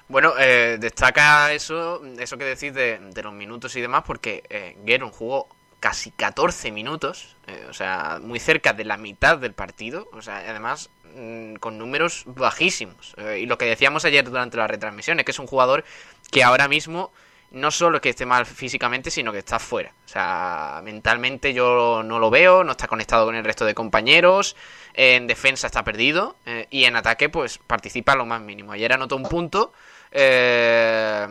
[0.10, 4.76] Bueno, eh, destaca eso, eso que decís de, los minutos y demás, porque eh,
[5.12, 5.48] jugó
[5.80, 10.38] casi 14 minutos, eh, o sea, muy cerca de la mitad del partido, o sea,
[10.38, 13.14] además mm, con números bajísimos.
[13.38, 15.86] y lo que decíamos ayer durante la retransmisión es que es un jugador
[16.32, 17.12] que ahora mismo
[17.52, 19.92] no solo que esté mal físicamente, sino que está fuera.
[20.06, 24.56] O sea, mentalmente yo no lo veo, no está conectado con el resto de compañeros,
[24.94, 28.72] en defensa está perdido eh, y en ataque pues participa lo más mínimo.
[28.72, 29.74] Ayer anotó un punto,
[30.12, 31.28] eh,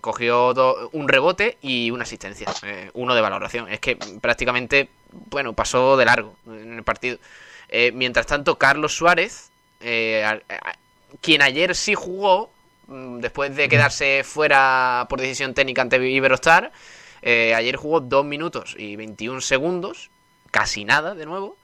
[0.00, 3.68] cogió un rebote y una asistencia, eh, uno de valoración.
[3.68, 4.88] Es que prácticamente,
[5.30, 7.18] bueno, pasó de largo en el partido.
[7.92, 12.50] mientras tanto, Carlos Suárez, quien ayer sí jugó,
[12.88, 16.72] Mm, después de quedarse fuera por decisión técnica ante Iberostar,
[17.20, 20.10] eh, ayer jugó 2 minutos y 21 segundos,
[20.50, 21.56] casi nada de nuevo,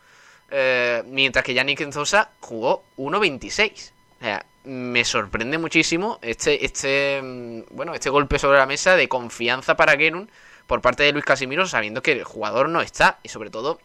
[0.50, 3.92] eh, mientras que Yannick Enzosa jugó 1.26.
[4.20, 9.08] O sea, me sorprende muchísimo este, este, mm, bueno, este golpe sobre la mesa de
[9.08, 10.30] confianza para Genun
[10.66, 13.78] por parte de Luis Casimiro, sabiendo que el jugador no está y sobre todo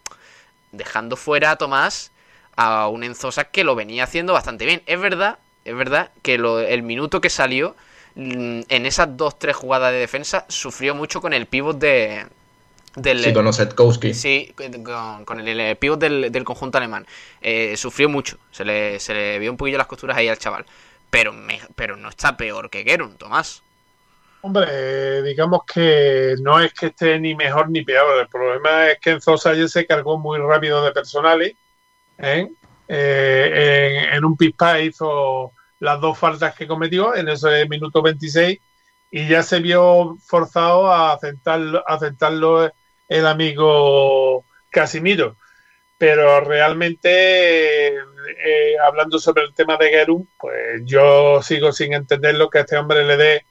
[0.71, 2.11] dejando fuera a Tomás
[2.55, 4.81] a un Enzosa que lo venía haciendo bastante bien.
[4.85, 7.75] Es verdad es verdad que el minuto que salió
[8.15, 12.25] mm, en esas dos, tres jugadas de defensa sufrió mucho con el pivot de...
[12.95, 14.13] Del, sí, con Osetkowski.
[14.13, 14.53] Sí,
[15.25, 17.05] con, el, pivot del, conjunto alemán.
[17.41, 18.37] Eh, sufrió mucho.
[18.51, 20.65] Se le, se le vio un poquillo las costuras ahí al chaval.
[21.09, 21.33] Pero,
[21.75, 23.63] pero no está peor que Gerun, Tomás.
[24.41, 28.21] Hombre, digamos que no es que esté ni mejor ni peor.
[28.21, 31.53] El problema es que en Zosa ya se cargó muy rápido de personales.
[32.17, 32.47] ¿eh?
[32.87, 38.59] Eh, en, un pispa hizo las dos faltas que cometió en ese minuto 26
[39.11, 42.71] y ya se vio forzado a aceptarlo, aceptarlo
[43.07, 45.35] el amigo Casimiro.
[45.97, 52.49] Pero realmente, eh, hablando sobre el tema de Gerun, pues yo sigo sin entender lo
[52.49, 53.45] que a este hombre le dé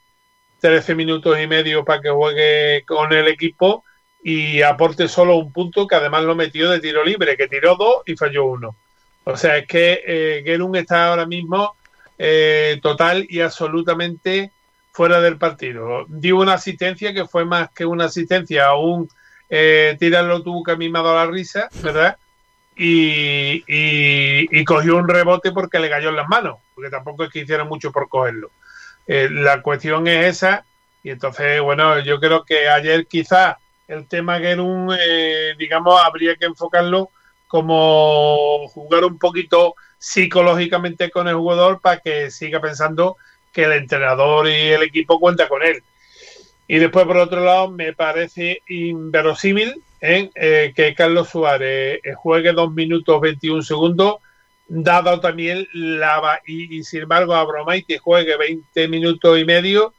[0.61, 3.85] 13 minutos y medio para que juegue con el equipo
[4.23, 8.03] y aporte solo un punto que además lo metió de tiro libre, que tiró dos
[8.07, 8.77] y falló uno.
[9.25, 11.77] O sea, es que eh, está ahora mismo
[12.17, 14.53] eh, total y absolutamente
[14.99, 16.07] fuera del partido.
[16.09, 19.09] Dio una asistencia que fue más que una asistencia, aún
[19.49, 22.17] eh, tíralo tú que a mí me ha dado la risa, ¿verdad?
[22.75, 27.39] Y, y, cogió un rebote porque le cayó en las manos, porque tampoco es que
[27.39, 28.51] hiciera mucho por cogerlo.
[29.07, 30.65] Eh, la cuestión es esa,
[31.05, 33.55] y entonces, bueno, yo creo que ayer quizás
[33.87, 34.91] el tema Gerung,
[35.59, 37.11] digamos, habría que enfocarlo
[37.47, 43.17] como jugar un poquito psicológicamente con el jugador para que siga pensando
[43.53, 45.83] que el entrenador y el equipo cuenta con él.
[46.67, 50.31] Y después, por otro lado, me parece inverosímil ¿eh?
[50.35, 54.17] Eh, que Carlos Suárez eh, juegue dos minutos 21 segundos,
[54.67, 56.41] dado también la.
[56.47, 59.95] Y, sin embargo, Abromaiti juegue 20 minutos y medio,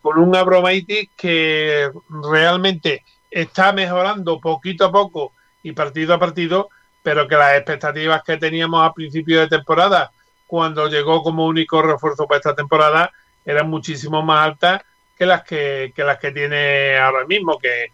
[0.00, 6.68] con un Abromaiti que realmente está mejorando poquito a poco y partido a partido,
[7.02, 10.12] pero que las expectativas que teníamos a principio de temporada,
[10.52, 13.10] cuando llegó como único refuerzo para esta temporada,
[13.42, 14.82] eran muchísimo más altas
[15.16, 17.86] que las que, las que tiene ahora mismo, que,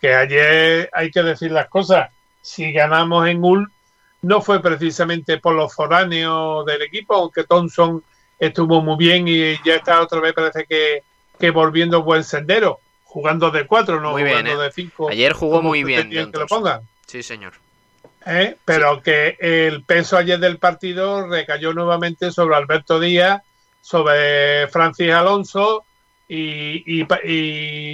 [0.00, 2.08] que ayer hay que decir las cosas.
[2.40, 3.70] Si ganamos en Ul,
[4.22, 8.02] no fue precisamente por los foráneos del equipo, aunque Thompson
[8.38, 11.02] estuvo muy bien y ya está otra vez, parece que,
[11.38, 14.64] que volviendo buen sendero, jugando de cuatro, no jugando ¿eh?
[14.64, 15.10] de cinco.
[15.10, 16.08] Ayer jugó muy bien.
[16.08, 16.80] Que lo pongan.
[17.06, 17.52] Sí, señor.
[18.26, 18.56] ¿Eh?
[18.64, 23.40] Pero que el peso ayer del partido recayó nuevamente sobre Alberto Díaz,
[23.80, 25.84] sobre Francis Alonso
[26.28, 27.04] y,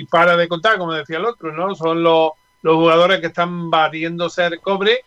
[0.06, 1.74] para de contar, como decía el otro, ¿no?
[1.74, 2.30] Son los,
[2.62, 5.04] los jugadores que están batiéndose el cobre.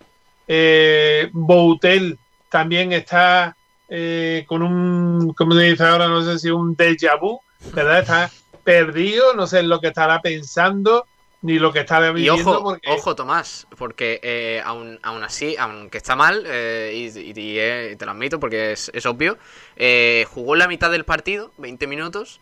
[0.48, 3.58] Eh, Boutel también está
[3.90, 7.40] eh, con un, como se dice ahora, no sé si un déjà vu,
[7.74, 8.00] ¿verdad?
[8.00, 8.32] Está
[8.64, 11.08] perdido, no sé lo que estará pensando
[11.46, 12.38] ni lo que está viviendo.
[12.38, 18.06] Y ojo, ojo Tomás, porque eh, aún, aún, así, aunque está mal, eh, y, te
[18.06, 19.38] lo admito porque es, es obvio,
[20.28, 22.40] jugó la mitad del partido, 20 minutos,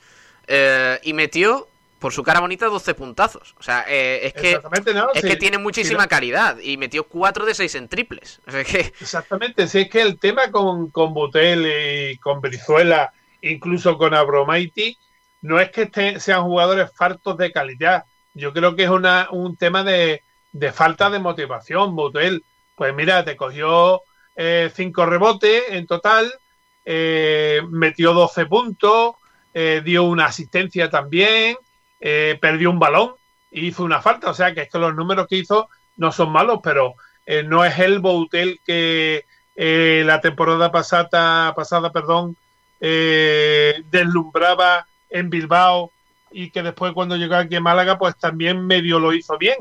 [1.03, 1.67] y metió
[1.99, 3.55] por su cara bonita 12 puntazos.
[3.59, 4.59] O sea, es, que,
[5.13, 8.39] es que tiene muchísima calidad y metió 4 de 6 en triples.
[8.47, 13.11] Exactamente, si es que el tema con, con Butel y con Brizuela,
[13.41, 14.97] incluso con Abromaiti,
[15.41, 18.05] no es que sean jugadores fartos de calidad.
[18.33, 20.23] Yo creo que es una, un tema de,
[20.73, 21.95] falta de motivación.
[21.95, 22.43] Butel,
[22.75, 24.01] pues mira, te cogió
[24.35, 26.33] 5 eh, rebotes en total,
[26.85, 29.15] eh, metió 12 puntos,
[29.53, 31.57] eh, dio una asistencia también
[32.41, 33.13] perdió un balón
[33.49, 34.29] y hizo una falta.
[34.29, 36.95] O sea que es que los números que hizo no son malos, pero
[37.45, 39.23] no es el Boutel que
[39.55, 42.35] la temporada pasada, pasada perdón,
[42.81, 45.93] deslumbraba en Bilbao
[46.33, 49.57] y que después cuando llegó aquí a Málaga pues también medio lo hizo bien.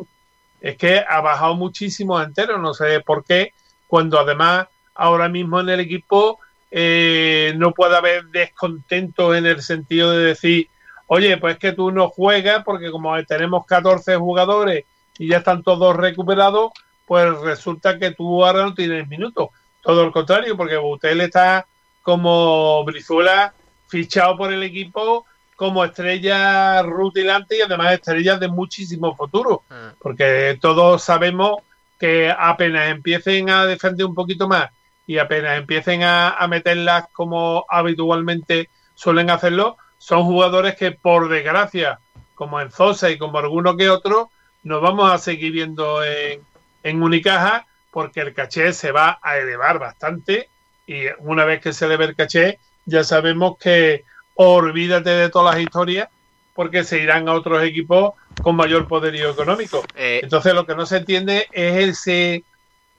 [0.60, 3.52] Es que ha bajado muchísimo entero, no sé por qué,
[3.86, 6.38] cuando además ahora mismo en el equipo
[6.70, 10.68] no puede haber descontento en el sentido de decir
[11.14, 14.86] oye, pues que tú no juegas porque como tenemos 14 jugadores
[15.18, 16.72] y ya están todos recuperados,
[17.04, 19.50] pues resulta que tú ahora no tienes minutos.
[19.82, 21.66] Todo lo contrario, porque Butel está
[22.00, 23.52] como Brizuela
[23.88, 25.26] fichado por el equipo
[25.56, 29.92] como estrella rutilante y además estrellas de muchísimo futuro, ah.
[30.00, 31.62] porque todos sabemos
[31.98, 34.70] que apenas empiecen a defender un poquito más
[35.06, 42.00] y apenas empiecen a, a meterlas como habitualmente suelen hacerlo, son jugadores que por desgracia,
[42.34, 44.30] como en Zosa y como alguno que otro,
[44.62, 46.40] nos vamos a seguir viendo en,
[46.82, 50.48] en Unicaja porque el caché se va a elevar bastante
[50.86, 55.62] y una vez que se eleve el caché ya sabemos que olvídate de todas las
[55.62, 56.08] historias
[56.54, 59.82] porque se irán a otros equipos con mayor poderío económico.
[59.94, 62.44] Eh, Entonces lo que no se entiende es ese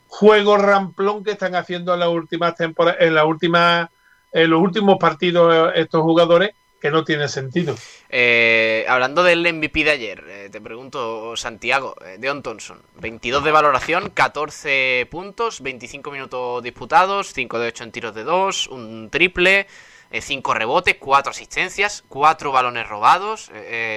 [0.08, 3.90] juego ramplón que están haciendo en las últimas temporadas, en la última,
[4.32, 6.52] en los últimos partidos estos jugadores
[6.84, 7.76] que no tiene sentido.
[8.10, 13.52] Eh, hablando del MVP de ayer, eh, te pregunto, Santiago, eh, Deon Thompson, 22 de
[13.52, 19.66] valoración, 14 puntos, 25 minutos disputados, 5 de 8 en tiros de 2, un triple,
[20.20, 23.52] 5 rebotes, 4 asistencias, 4 balones robados,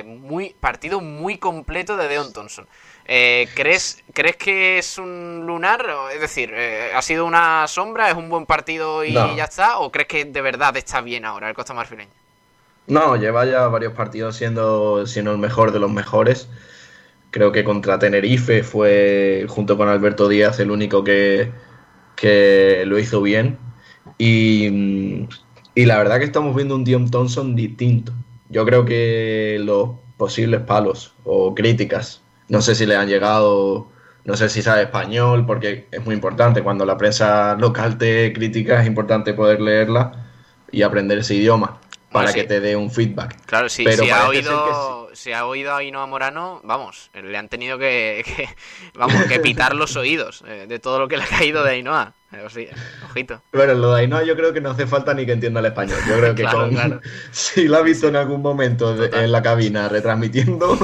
[0.05, 2.66] muy partido muy completo de Deon Thompson.
[3.05, 5.87] ¿crees, ¿Crees que es un lunar?
[6.14, 6.55] Es decir,
[6.94, 8.11] ¿ha sido una sombra?
[8.11, 9.79] ¿Es un buen partido y ya está?
[9.79, 12.11] ¿O crees que de verdad está bien ahora el Costa Marfileño?
[12.87, 16.48] No, lleva ya varios partidos siendo, siendo el mejor de los mejores.
[17.31, 21.50] Creo que contra Tenerife fue, junto con Alberto Díaz, el único que,
[22.14, 23.59] que lo hizo bien.
[24.18, 25.26] Y,
[25.76, 28.12] y, la verdad que estamos viendo un Dion Thompson distinto.
[28.48, 33.88] Yo creo que los posibles palos o críticas, no sé si le han llegado,
[34.24, 36.62] no sé si sabe español, porque es muy importante.
[36.62, 40.27] Cuando la prensa local te critica, es importante poder leerla
[40.72, 43.37] y aprender ese idioma para que te dé un feedback.
[43.46, 48.25] Claro, sí, ha oído, si ha oído a Ainhoa Morano, vamos, le han tenido que,
[48.94, 52.14] vamos, que pitar los oídos eh, de todo lo que le ha caído de Ainhoa.
[52.52, 52.67] Sí,
[53.08, 53.40] ojito.
[53.50, 55.98] Pero lo de Ainhoa yo creo que no hace falta ni que entienda el español.
[56.06, 57.00] Yo creo que con,
[57.31, 60.77] si lo ha visto en algún momento en la cabina retransmitiendo,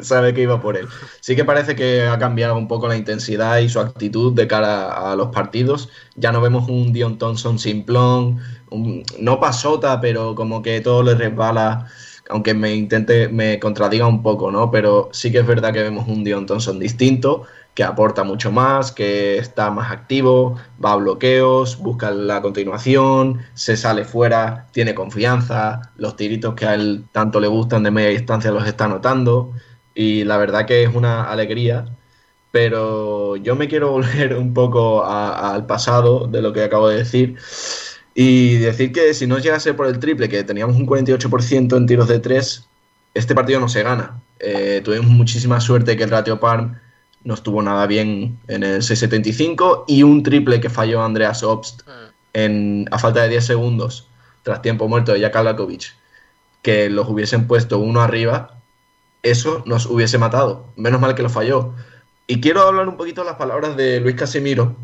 [0.00, 0.88] sabe que iba por él.
[1.20, 5.12] Sí que parece que ha cambiado un poco la intensidad y su actitud de cara
[5.12, 5.90] a los partidos.
[6.14, 8.40] Ya no vemos un Dion Thompson simplón,
[9.18, 11.88] no pasota, pero como que todo le resbala,
[12.32, 14.70] aunque me intente, me contradiga un poco, ¿no?
[14.70, 18.90] Pero sí que es verdad que vemos un Dion Thompson distinto, que aporta mucho más,
[18.90, 25.92] que está más activo, va a bloqueos, busca la continuación, se sale fuera, tiene confianza,
[25.96, 29.52] los tiritos que a él tanto le gustan de media distancia los está notando
[29.94, 31.84] y la verdad que es una alegría.
[32.50, 37.36] Pero yo me quiero volver un poco al pasado de lo que acabo de decir
[38.14, 42.08] y decir que si no llegase por el triple, que teníamos un 48% en tiros
[42.08, 42.66] de 3,
[43.14, 44.20] este partido no se gana.
[44.38, 46.78] Eh, tuvimos muchísima suerte que el ratio Parm
[47.24, 52.10] no estuvo nada bien en el 6.75 y un triple que falló Andreas Obst ah.
[52.32, 54.08] en, a falta de 10 segundos
[54.42, 55.94] tras tiempo muerto de Jakalakovic,
[56.62, 58.58] que los hubiesen puesto uno arriba,
[59.22, 60.66] eso nos hubiese matado.
[60.76, 61.74] Menos mal que lo falló.
[62.26, 64.76] Y quiero hablar un poquito de las palabras de Luis Casimiro.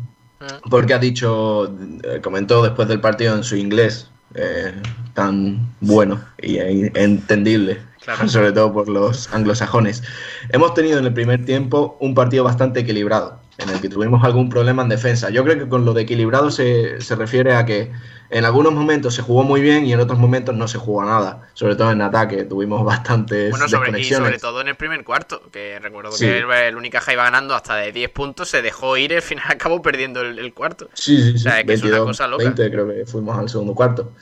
[0.69, 4.73] Porque ha dicho, eh, comentó después del partido en su inglés eh,
[5.13, 7.79] tan bueno y entendible,
[8.27, 10.03] sobre todo por los anglosajones.
[10.49, 14.49] Hemos tenido en el primer tiempo un partido bastante equilibrado, en el que tuvimos algún
[14.49, 15.29] problema en defensa.
[15.29, 17.91] Yo creo que con lo de equilibrado se, se refiere a que
[18.31, 21.49] en algunos momentos se jugó muy bien y en otros momentos no se jugó nada.
[21.53, 25.41] Sobre todo en ataque, tuvimos bastantes bueno, sobre, Y sobre todo en el primer cuarto,
[25.51, 29.15] que recuerdo que el, Unicaja iba ganando hasta de 10 puntos, se dejó ir y
[29.15, 30.89] al final acabó perdiendo el, cuarto.
[30.93, 31.35] Sí, sí, sí.
[31.35, 32.43] O sea, que es una cosa loca.
[32.43, 34.13] 20 creo que fuimos al segundo cuarto.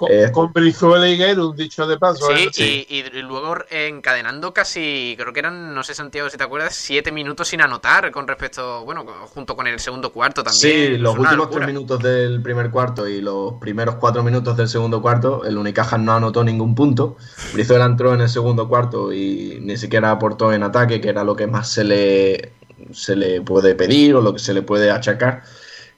[0.00, 2.26] Con, eh, con Brizuela y un dicho de paso.
[2.34, 2.86] Sí, ¿eh?
[2.88, 7.48] Y, luego encadenando casi, creo que eran, no sé Santiago si te acuerdas, siete minutos
[7.48, 10.92] sin anotar con respecto, bueno, junto con el segundo cuarto también.
[10.92, 15.02] Sí, los últimos tres minutos del primer cuarto y los primeros cuatro minutos del segundo
[15.02, 17.18] cuarto, el Unicaja no anotó ningún punto.
[17.52, 21.36] Brizuela entró en el segundo cuarto y ni siquiera aportó en ataque, que era lo
[21.36, 22.54] que más se le,
[22.90, 25.42] se le puede pedir o lo que se le puede achacar.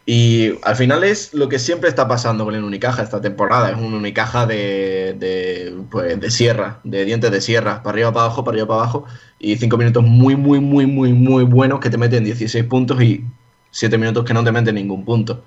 [0.04, 3.70] Y al final es lo que siempre está pasando con el Unicaja esta temporada.
[3.70, 8.24] Es un Unicaja de, de, pues, de sierra, de dientes de sierra, para arriba, para
[8.26, 9.04] abajo, para arriba, para abajo.
[9.38, 13.24] Y cinco minutos muy, muy, muy, muy, muy buenos que te meten 16 puntos y
[13.70, 15.44] siete minutos que no te meten ningún punto.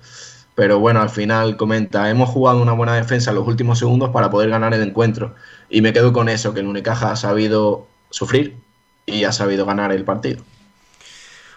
[0.54, 4.30] Pero bueno, al final comenta, hemos jugado una buena defensa en los últimos segundos para
[4.30, 5.34] poder ganar el encuentro.
[5.68, 8.56] Y me quedo con eso, que el Unicaja ha sabido sufrir
[9.04, 10.42] y ha sabido ganar el partido.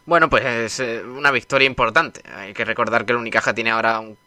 [0.10, 2.24] Bueno, pues es eh, una victoria importante.
[2.34, 4.18] Hay que recordar que el Unicaja tiene ahora un,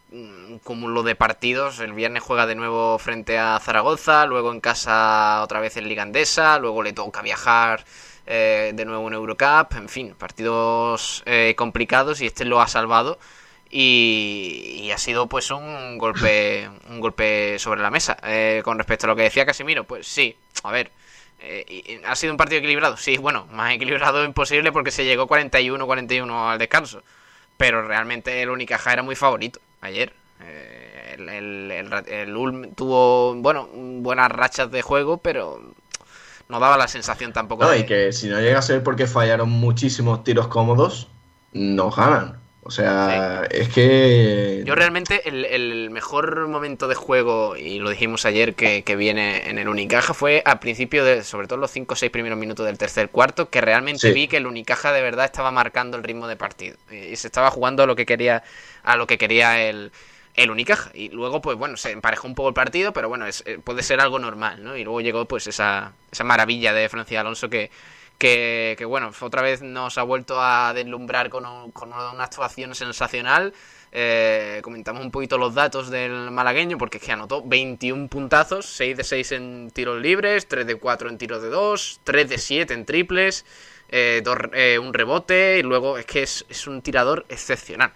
[0.63, 1.81] cúmulo de partidos.
[1.81, 6.05] El viernes juega de nuevo frente a Zaragoza, luego en casa otra vez en Liga
[6.05, 7.85] Andesa, luego le toca viajar
[8.27, 9.75] eh, de nuevo en Eurocup.
[9.75, 13.19] En fin, partidos eh, complicados y este lo ha salvado.
[13.69, 18.17] Y, ha sido pues un golpe un golpe sobre la mesa.
[18.63, 20.93] con respecto a lo que decía Casimiro, pues sí, a ver
[21.43, 22.97] eh, ¿Ha sido un partido equilibrado?
[22.97, 27.03] Sí, bueno, más equilibrado imposible porque se llegó 41-41 al descanso.
[27.57, 30.13] Pero realmente el Unicaja era muy favorito ayer.
[30.41, 35.61] Eh, el, Ulm tuvo, bueno, buenas rachas de juego, pero
[36.49, 37.65] no daba la sensación tampoco.
[37.65, 41.09] No, y que si no llega a ser porque fallaron muchísimos tiros cómodos,
[41.53, 42.42] no ganan.
[42.65, 44.63] O sea, es que...
[44.65, 49.69] Yo realmente el, mejor momento de juego, y lo dijimos ayer que, viene en el
[49.69, 53.09] Unicaja, fue al principio, de, sobre todo los 5 o 6 primeros minutos del tercer
[53.09, 56.77] cuarto, que realmente vi que el Unicaja de verdad estaba marcando el ritmo de partido.
[56.91, 58.45] Y, se estaba jugando a lo que quería,
[58.85, 59.91] a lo que quería el,
[60.35, 60.93] el Unicaja.
[60.95, 63.83] Y luego, pues bueno, se emparejó un poco el partido, pero bueno, es, eh, puede
[63.83, 64.77] ser algo normal, ¿no?
[64.77, 67.73] Y luego llegó pues esa, esa maravilla de Francia Alonso que
[68.23, 73.53] que, bueno, otra vez nos ha vuelto a deslumbrar con, una actuación sensacional.
[73.91, 78.97] Eh, comentamos un poquito los datos del malagueño, porque es que anotó 21 puntazos, 6
[78.97, 82.75] de 6 en tiros libres, 3 de 4 en tiros de 2, 3 de 7
[82.75, 83.45] en triples,
[83.89, 87.93] eh, eh, un rebote, y luego es que es, es un tirador excepcional.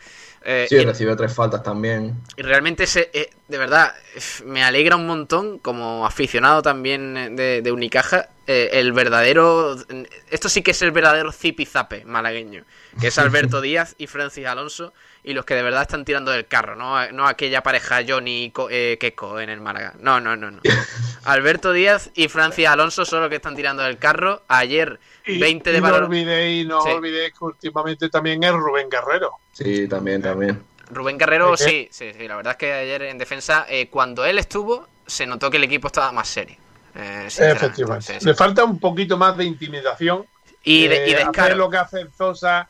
[0.48, 2.22] Eh, sí, recibió tres faltas también.
[2.36, 3.92] Y realmente, ese, eh, de verdad,
[4.44, 9.76] me alegra un montón, como aficionado también de, Unicaja, eh, el verdadero.
[10.30, 12.64] Esto sí que es el verdadero zipizape malagueño,
[13.00, 14.92] que es Alberto Díaz y Francis Alonso,
[15.26, 18.96] y los que de verdad están tirando del carro, no, no aquella pareja Johnny eh,
[19.00, 19.94] Keco en el Málaga.
[19.98, 20.60] No, no, no, no.
[21.24, 24.44] Alberto Díaz y Francis Alonso son los que están tirando del carro.
[24.46, 26.02] Ayer, 20 de valor.
[26.02, 29.32] No olvidéis, no olvidéis que últimamente también es Rubén Guerrero.
[29.50, 30.62] Sí, también, también.
[30.90, 32.28] Rubén Guerrero, sí, sí, sí.
[32.28, 35.64] La verdad es que ayer en defensa, eh, cuando él estuvo, se notó que el
[35.64, 36.56] equipo estaba más serio.
[36.94, 38.18] Eh, Efectivamente.
[38.22, 40.24] Le falta un poquito más de intimidación.
[40.62, 42.68] Y de, y de hacer lo que hace Zosa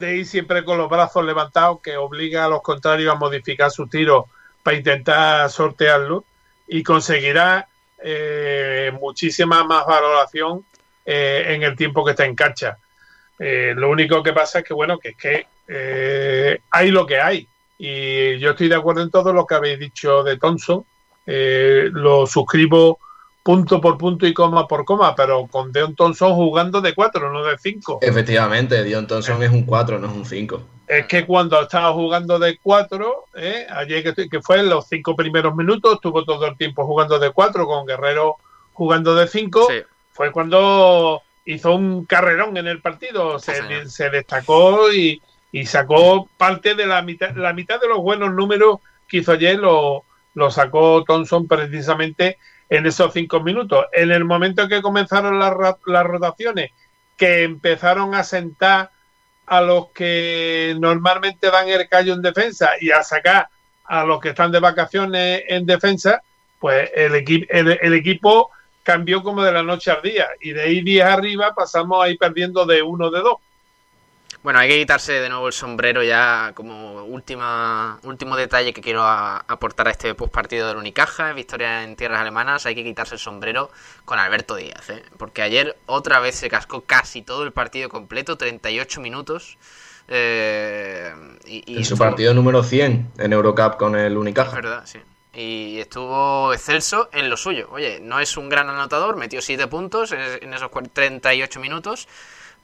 [0.00, 3.86] de ir siempre con los brazos levantados, que obliga a los contrarios a modificar su
[3.86, 4.26] tiro
[4.62, 6.24] para intentar sortearlo
[6.66, 7.68] y conseguirá
[8.02, 10.64] eh, muchísima más valoración
[11.04, 12.78] eh, en el tiempo que está en cancha.
[13.38, 17.46] Eh, lo único que pasa es que, bueno, que es que hay lo que hay.
[17.78, 20.84] Y yo estoy de acuerdo en todo lo que habéis dicho de Thompson.
[21.26, 22.98] lo suscribo
[23.42, 27.44] punto por punto y coma por coma, pero con Deon Thompson jugando de 4, no
[27.44, 28.00] de 5.
[28.02, 30.62] Efectivamente, Deon Thompson es un 4, no es un 5.
[30.86, 33.66] Es que cuando estaba jugando de 4, ¿eh?
[33.70, 37.30] ayer que, que fue en los 5 primeros minutos, estuvo todo el tiempo jugando de
[37.30, 38.36] 4, con Guerrero
[38.72, 39.68] jugando de 5,
[40.12, 45.20] fue cuando hizo un carrerón en el partido, se, se, destacó y,
[45.52, 48.78] y, sacó parte de la mitad, la mitad de los buenos números
[49.08, 52.38] que hizo ayer, lo, lo sacó Thompson precisamente
[52.70, 53.84] en esos cinco minutos.
[53.92, 55.52] En el momento que comenzaron las,
[55.86, 56.70] las rotaciones,
[57.16, 58.90] que empezaron a sentar
[59.46, 63.48] a los que normalmente dan el callo en defensa y a sacar
[63.84, 66.22] a los que están de vacaciones en defensa,
[66.60, 67.14] pues el,
[67.50, 68.50] el, equipo
[68.84, 72.16] cambió como de la noche al día y de ahí 10 arriba pasamos a ir
[72.16, 73.38] perdiendo de uno de dos.
[74.42, 79.02] Bueno, hay que quitarse de nuevo el sombrero ya como última, último detalle que quiero
[79.04, 83.70] aportar a este postpartido del Unicaja, victoria en tierras alemanas, hay que quitarse el sombrero
[84.06, 85.02] con Alberto Díaz, ¿eh?
[85.18, 89.58] porque ayer otra vez se cascó casi todo el partido completo, 38 minutos.
[90.08, 91.12] Eh,
[91.44, 94.56] y, en su partido número 100 en Eurocup con el Unicaja.
[94.56, 95.00] verdad, sí.
[95.34, 97.68] Y estuvo excelso en lo suyo.
[97.70, 102.08] Oye, no es un gran anotador, metió 7 puntos en esos 38 minutos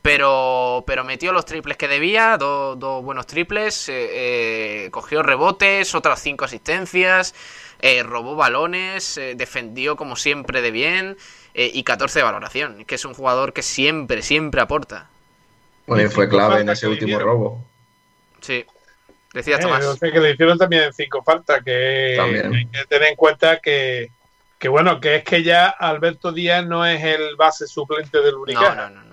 [0.07, 6.23] pero, pero metió los triples que debía, dos, buenos triples, eh, eh, cogió rebotes, otras
[6.23, 7.35] cinco asistencias,
[7.81, 11.17] eh, robó balones, defendió como siempre de bien
[11.55, 15.09] y 14 de valoración, que es un jugador que siempre, siempre aporta.
[15.89, 17.65] Bueno, fue clave en ese último robo.
[18.43, 18.65] Sí.
[19.33, 19.99] Decía Tomás.
[19.99, 24.13] que le hicieron también cinco faltas, que hay que tener en cuenta que,
[24.57, 28.89] que, bueno, que es que ya Alberto Díaz no es el base suplente del Unicaja.
[28.89, 29.06] no, no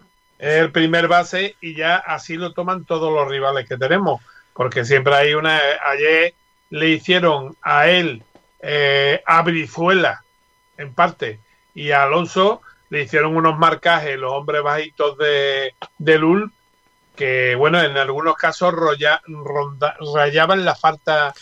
[0.43, 4.21] es el primer base y ya así lo toman todos los rivales que tenemos,
[4.53, 5.57] porque siempre hay una...
[5.85, 6.33] Ayer
[6.69, 8.23] le hicieron a él
[8.59, 10.21] eh, a Brizuela,
[10.77, 11.39] en parte,
[11.73, 16.51] y a Alonso le hicieron unos marcajes los hombres bajitos de, de Lul,
[17.15, 18.73] que bueno, en algunos casos
[20.13, 21.33] rayaban la falta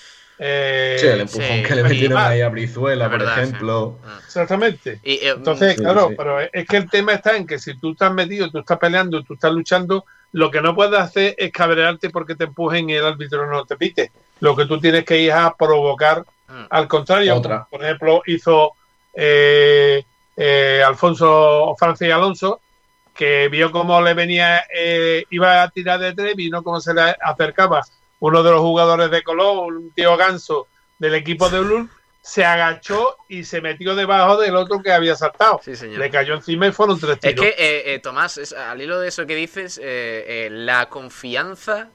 [0.44, 4.00] eh, sí, el empujón que le metieron ahí a Brizuela, por ejemplo.
[4.26, 5.00] Exactamente.
[5.04, 8.12] Y, eh, Entonces, claro, pero es que el tema está en que si tú estás
[8.12, 12.34] metido, tú estás peleando, tú estás luchando, lo que no puedes hacer es cabrearte porque
[12.34, 14.12] te empujen y el árbitro no te pite.
[14.40, 16.64] Lo que tú tienes que ir a provocar, mm.
[16.72, 17.36] al contrario.
[17.36, 17.68] Otra.
[17.70, 18.72] Por ejemplo, hizo
[19.14, 20.04] eh,
[20.84, 22.62] Alfonso Francia y Alonso,
[23.14, 24.64] que vio cómo le venía,
[25.30, 27.84] iba a tirar de tres, vino cómo se le acercaba
[28.22, 30.68] uno de los jugadores de Colón, un tío ganso
[31.00, 31.90] del equipo de Ulul,
[32.22, 35.60] se agachó y se metió debajo del otro que había saltado.
[35.66, 37.44] Le cayó encima y fueron tres tiros.
[37.44, 41.90] Es que, eh, eh, Tomás, al hilo de eso que dices, eh, la confianza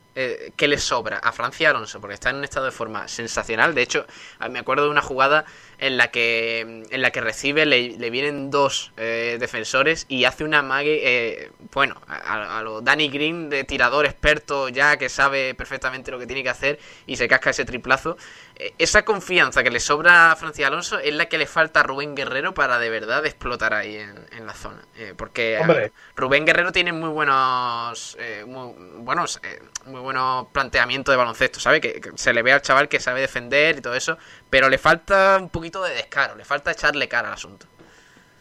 [0.57, 3.74] que le sobra a Francia Alonso, porque está en un estado de forma sensacional.
[3.74, 4.07] De hecho,
[4.49, 5.45] me acuerdo de una jugada
[5.79, 10.62] en la que, en la que recibe, le, vienen dos eh, defensores y hace una
[10.62, 16.18] mague, eh, bueno, a, lo Danny Green de tirador experto ya que sabe perfectamente lo
[16.18, 18.16] que tiene que hacer y se casca ese triplazo.
[18.57, 21.83] Eh, esa confianza que le sobra a Francia Alonso es la que le falta a
[21.83, 24.81] Rubén Guerrero para de verdad explotar ahí en, la zona.
[25.16, 28.16] porque Rubén Guerrero tiene muy buenos,
[28.47, 29.41] muy, buenos,
[29.85, 31.81] muy buenos planteamientos de baloncesto, ¿sabe?
[31.81, 34.16] Que, que se le ve al chaval que sabe defender y todo eso,
[34.51, 37.66] pero le falta un poquito de descaro, le falta echarle cara al asunto.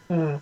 [0.08, 0.36] Mm.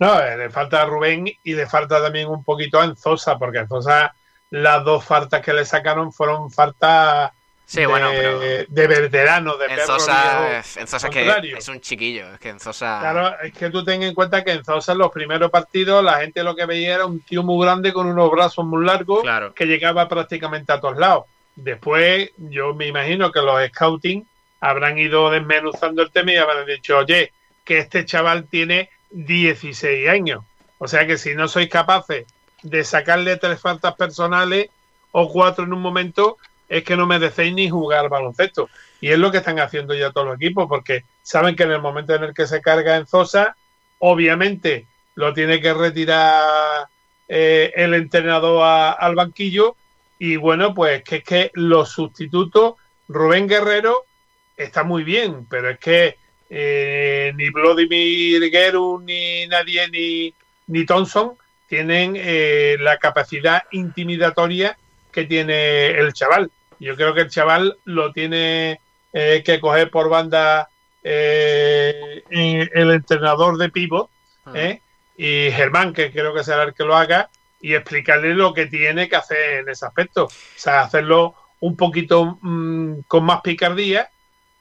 [0.00, 3.58] No, eh, le falta a Rubén y le falta también un poquito a Enzosa, porque
[3.58, 4.14] Enzosa
[4.50, 7.32] las dos faltas que le sacaron fueron faltas
[7.72, 12.98] de, bueno, de veterano, de Enzosa, Enzosa que es un chiquillo, es que Enzosa...
[13.00, 16.42] Claro, es que tú ten en cuenta que Enzosa en los primeros partidos la gente
[16.44, 20.08] lo que veía era un tío muy grande con unos brazos muy largos que llegaba
[20.08, 21.24] prácticamente a todos lados.
[21.56, 24.26] Después yo me imagino que los scouting
[24.64, 27.32] habrán ido desmenuzando el tema y habrán dicho, oye,
[27.64, 30.42] que este chaval tiene 16 años.
[30.78, 32.24] O sea que si no sois capaces
[32.62, 34.70] de sacarle tres faltas personales
[35.12, 38.70] o cuatro en un momento, es que no merecéis ni jugar baloncesto.
[39.02, 41.82] Y es lo que están haciendo ya todos los equipos, porque saben que en el
[41.82, 43.56] momento en el que se carga en Zosa,
[43.98, 46.88] obviamente lo tiene que retirar
[47.28, 48.64] eh, el entrenador
[48.98, 49.76] al banquillo.
[50.18, 52.76] Y bueno, pues que es que los sustitutos,
[53.08, 54.06] Rubén Guerrero
[54.56, 56.16] está muy bien, pero es que
[56.50, 60.34] eh, ni Vladimir Guerrero, ni nadie, ni,
[60.66, 61.32] ni Thompson
[61.68, 64.76] tienen eh, la capacidad intimidatoria
[65.10, 66.50] que tiene el chaval.
[66.78, 68.80] Yo creo que el chaval lo tiene
[69.12, 70.68] eh, que coger por banda
[71.02, 72.22] el
[72.90, 74.08] entrenador de pivot
[74.46, 74.78] ah.
[75.18, 77.28] y Germán, que creo que será el que lo haga,
[77.60, 80.24] y explicarle lo que tiene que hacer en ese aspecto.
[80.26, 84.10] O sea, hacerlo un poquito mm, con más picardía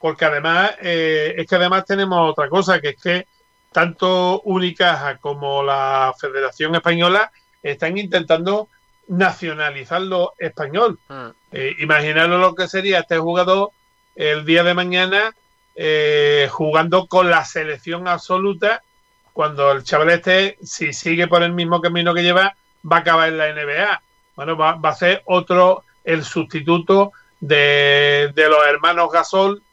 [0.03, 3.25] porque además eh, es que además tenemos otra cosa, que es que
[3.71, 7.31] tanto Unicaja como la Federación Española
[7.61, 8.67] están intentando
[9.07, 10.99] nacionalizarlo español.
[11.07, 11.27] Mm.
[11.53, 13.69] Eh, imaginaros lo que sería este jugador
[14.17, 15.33] el día de mañana
[15.73, 18.83] eh, jugando con la selección absoluta
[19.31, 22.57] cuando el chaval este, si sigue por el mismo camino que lleva,
[22.91, 24.01] va a acabar en la NBA.
[24.35, 29.63] Bueno, va, a ser otro, el sustituto de, de los hermanos Gasol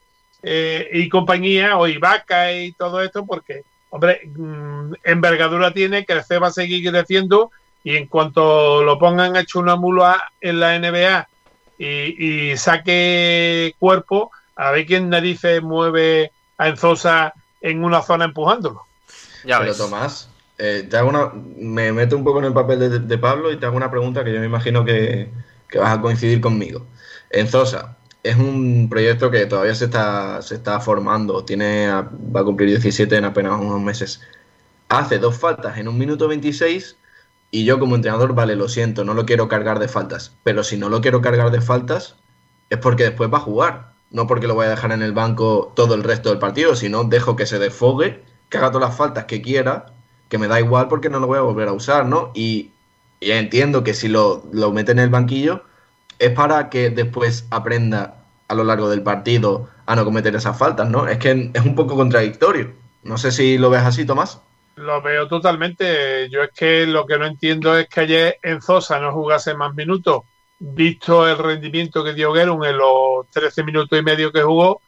[0.43, 6.49] eh, y compañía, o Ibaka y todo esto, porque hombre, mm, envergadura tiene, crecer va
[6.49, 7.51] a seguir creciendo
[7.82, 11.28] y en cuanto lo pongan hecho una mula en la NBA
[11.78, 18.82] y, y, cuerpo, a ver quién narices mueve a Enzosa en una zona empujándolo.
[19.45, 20.28] Ya Pero Tomás,
[20.59, 23.64] eh, te hago una, me meto un poco en el papel de, Pablo y te
[23.64, 25.30] hago una pregunta que yo me imagino que,
[25.68, 26.86] que vas a coincidir conmigo.
[27.30, 32.68] Enzosa, es un proyecto que todavía se está, se está formando, tiene, va a cumplir
[32.71, 34.21] 17 en apenas unos meses.
[34.89, 36.97] Hace dos faltas en un minuto 26
[37.51, 40.37] y yo como entrenador, vale, lo siento, no lo quiero cargar de faltas.
[40.45, 42.16] Pero si no lo quiero cargar de faltas,
[42.71, 43.93] es porque después va a jugar.
[44.11, 47.05] No porque lo voy a dejar en el banco todo el resto del partido, sino
[47.05, 49.87] dejo que se desfogue, que haga todas las faltas que quiera,
[50.29, 52.33] que me da igual porque no lo voy a volver a usar, ¿no?
[52.35, 52.73] Y,
[53.21, 55.64] y entiendo que si lo, lo mete en el banquillo,
[56.21, 60.89] es para que después aprenda a lo largo del partido a no cometer esas faltas,
[60.89, 61.09] ¿no?
[61.09, 62.73] Es que es un poco contradictorio.
[63.03, 64.41] No sé si lo ves así, Tomás.
[64.77, 66.29] Lo veo totalmente.
[66.29, 69.75] Yo es que lo que no entiendo es que ayer en Zosa no jugase más
[69.75, 70.25] minutos,
[70.59, 74.83] visto el rendimiento que dio Gerun en los 13 minutos y medio que jugó,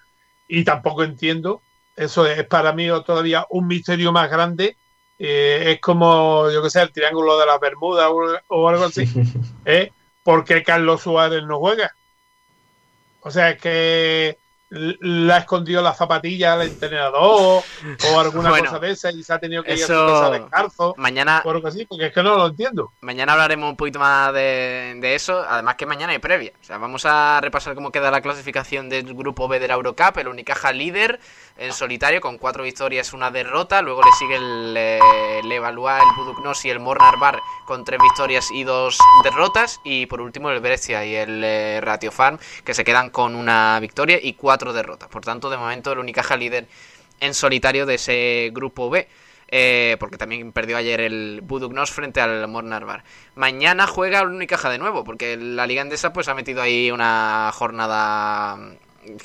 [0.49, 1.63] y tampoco entiendo.
[1.97, 4.77] Eso es para mí todavía un misterio más grande.
[5.19, 8.11] Eh, es como, yo que sé, el triángulo de las Bermudas
[8.49, 9.05] o, algo así.
[9.65, 9.91] ¿eh?
[10.23, 11.95] ¿Por qué Carlos Suárez no juega?
[13.21, 14.42] O sea, que
[14.73, 17.63] la ha escondido la zapatilla al entrenador
[18.11, 20.95] o alguna cosa de esa y se ha tenido que ir a su casa descalzo.
[20.97, 21.41] Mañana.
[21.45, 22.93] Por así, porque es que no lo entiendo.
[23.03, 25.45] Mañana hablaremos un poquito más de, eso.
[25.47, 26.53] Además, que mañana hay previa.
[26.61, 30.17] O sea, vamos a repasar cómo queda la clasificación del grupo B de la Eurocup.
[30.17, 31.21] El Unicaja líder
[31.59, 33.83] en solitario con cuatro victorias, una derrota.
[33.83, 38.01] Luego le sigue el, eh, el Evalua, el Buduknos y el Mornar Bar con tres
[38.03, 39.81] victorias y dos derrotas.
[39.85, 43.79] Y por último, el Brescia y el eh, Ratio Farm que se quedan con una
[43.81, 45.09] victoria y cuatro derrotas.
[45.09, 46.69] Por tanto, de momento el Unicaja líder
[47.21, 49.09] en solitario de ese grupo B.
[49.55, 53.05] Eh, porque también perdió ayer el Budugnos frente al Mornarvar.
[53.35, 57.51] Mañana juega el Unicaja de nuevo, porque la Liga Endesa pues ha metido ahí una
[57.53, 58.59] jornada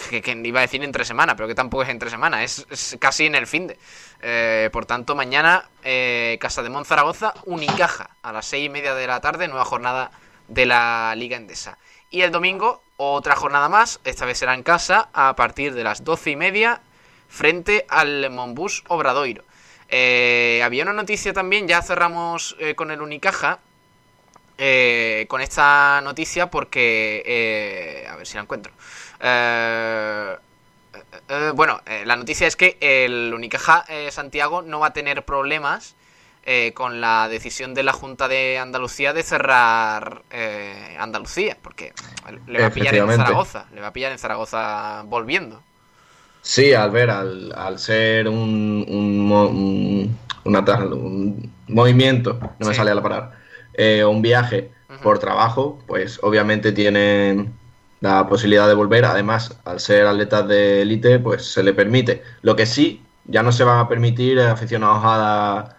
[0.09, 3.35] que, iba a decir entre semana, pero que tampoco es entre semana, es, casi en
[3.35, 3.79] el fin de.
[4.21, 9.07] Eh, por tanto, mañana eh, Casa de Monzaragoza, Unicaja a las seis y media de
[9.07, 10.11] la tarde, nueva jornada
[10.47, 11.77] de la Liga Endesa.
[12.09, 16.03] Y el domingo, otra jornada más, esta vez será en casa, a partir de las
[16.03, 16.81] doce y media,
[17.29, 19.43] frente al Monbus Obradoiro.
[19.89, 23.59] Eh, había una noticia también, ya cerramos eh, con el Unicaja,
[24.57, 28.07] eh, con esta noticia porque...
[28.09, 28.73] a ver si la encuentro.
[31.53, 35.95] bueno, la noticia es que el Unicaja Santiago no va a tener problemas
[36.49, 41.91] eh, con la decisión de la Junta de Andalucía de cerrar eh, Andalucía, porque
[42.47, 45.61] le va a pillar en Zaragoza, le va a pillar en Zaragoza volviendo.
[46.41, 53.31] Sí, al ver, al, ser un, un, un, movimiento, no me sale a la parar,
[53.73, 54.71] eh, un viaje
[55.03, 57.53] por trabajo, pues obviamente tienen
[57.99, 59.03] la posibilidad de volver.
[59.03, 62.23] Además, al ser atletas de élite, pues se le permite.
[62.41, 65.76] Lo que sí, ya no se van a permitir aficionados a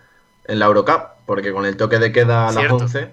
[0.49, 3.13] en la Eurocup, porque con el toque de queda a las 11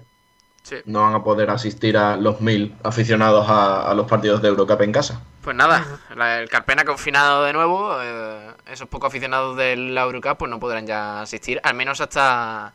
[0.86, 4.92] no van a poder asistir a los mil aficionados a, los partidos de Eurocup en
[4.92, 5.22] casa.
[5.42, 10.50] Pues nada, el Carpena confinado de nuevo, eh, esos pocos aficionados del la Eurocup pues
[10.50, 12.72] no podrán ya asistir, al menos hasta...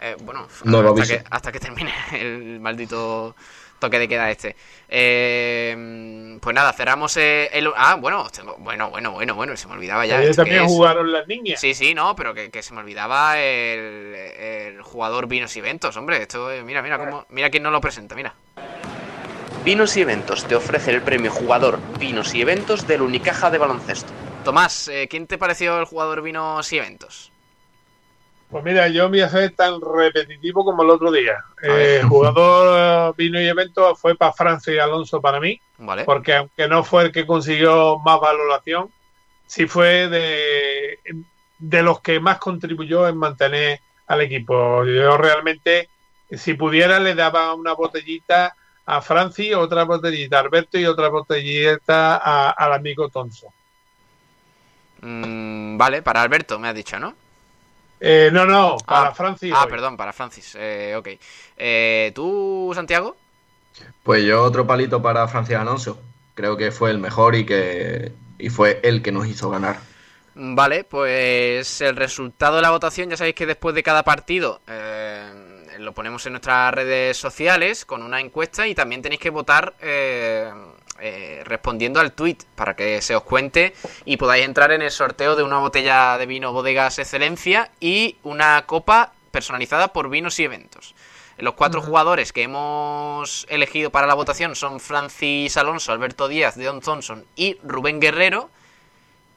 [0.00, 3.34] Eh, bueno, hasta, que, hasta que termine el maldito
[3.78, 4.56] toque de queda este.
[4.88, 7.70] Eh, pues nada, cerramos el...
[7.76, 8.26] Ah, bueno,
[8.58, 10.30] bueno, bueno, bueno, bueno, se me olvidaba ya.
[10.32, 11.60] también jugaron las niñas.
[11.60, 16.22] Sí, sí, no, pero que, se me olvidaba el, jugador Vinos y Eventos, hombre.
[16.22, 18.34] Esto, mira, mira, cómo, mira quién no lo presenta, mira.
[19.64, 24.12] Vinos y Eventos te ofrece el premio jugador Vinos y Eventos del Unicaja de baloncesto.
[24.44, 27.32] Tomás, eh, ¿quién te pareció el jugador Vinos y Eventos?
[28.50, 31.44] Pues mira, yo me hace tan repetitivo como el otro día.
[31.62, 35.60] El jugador vino y evento fue para Francia y Alonso para mí,
[36.06, 38.90] porque aunque no fue el que consiguió más valoración,
[39.46, 40.98] sí fue de,
[41.58, 44.82] de los que más contribuyó en mantener al equipo.
[44.86, 45.90] Yo realmente,
[46.30, 48.54] si pudiera, le daba una botellita
[48.86, 52.16] a Francia, otra botellita a Alberto y otra botellita
[52.50, 53.52] al amigo Tonso.
[55.02, 57.14] Mm, vale, para Alberto me has dicho, ¿no?
[58.00, 59.52] Eh, no, no, para ah, Francis.
[59.56, 60.56] Ah, perdón, para Francis.
[60.58, 61.08] Eh, ok.
[61.56, 63.16] Eh, ¿Tú, Santiago?
[64.02, 66.00] Pues yo otro palito para Francis Alonso.
[66.34, 69.78] Creo que fue el mejor y que y fue el que nos hizo ganar.
[70.34, 75.47] Vale, pues el resultado de la votación, ya sabéis que después de cada partido, eh,
[75.78, 80.52] lo ponemos en nuestras redes sociales con una encuesta y también tenéis que votar eh,
[81.00, 83.74] eh, respondiendo al tweet para que se os cuente
[84.04, 88.66] y podáis entrar en el sorteo de una botella de vino Bodegas Excelencia y una
[88.66, 90.94] copa personalizada por vinos y eventos.
[91.38, 96.80] Los cuatro jugadores que hemos elegido para la votación son Francis Alonso, Alberto Díaz, Deon
[96.80, 98.50] Thompson y Rubén Guerrero.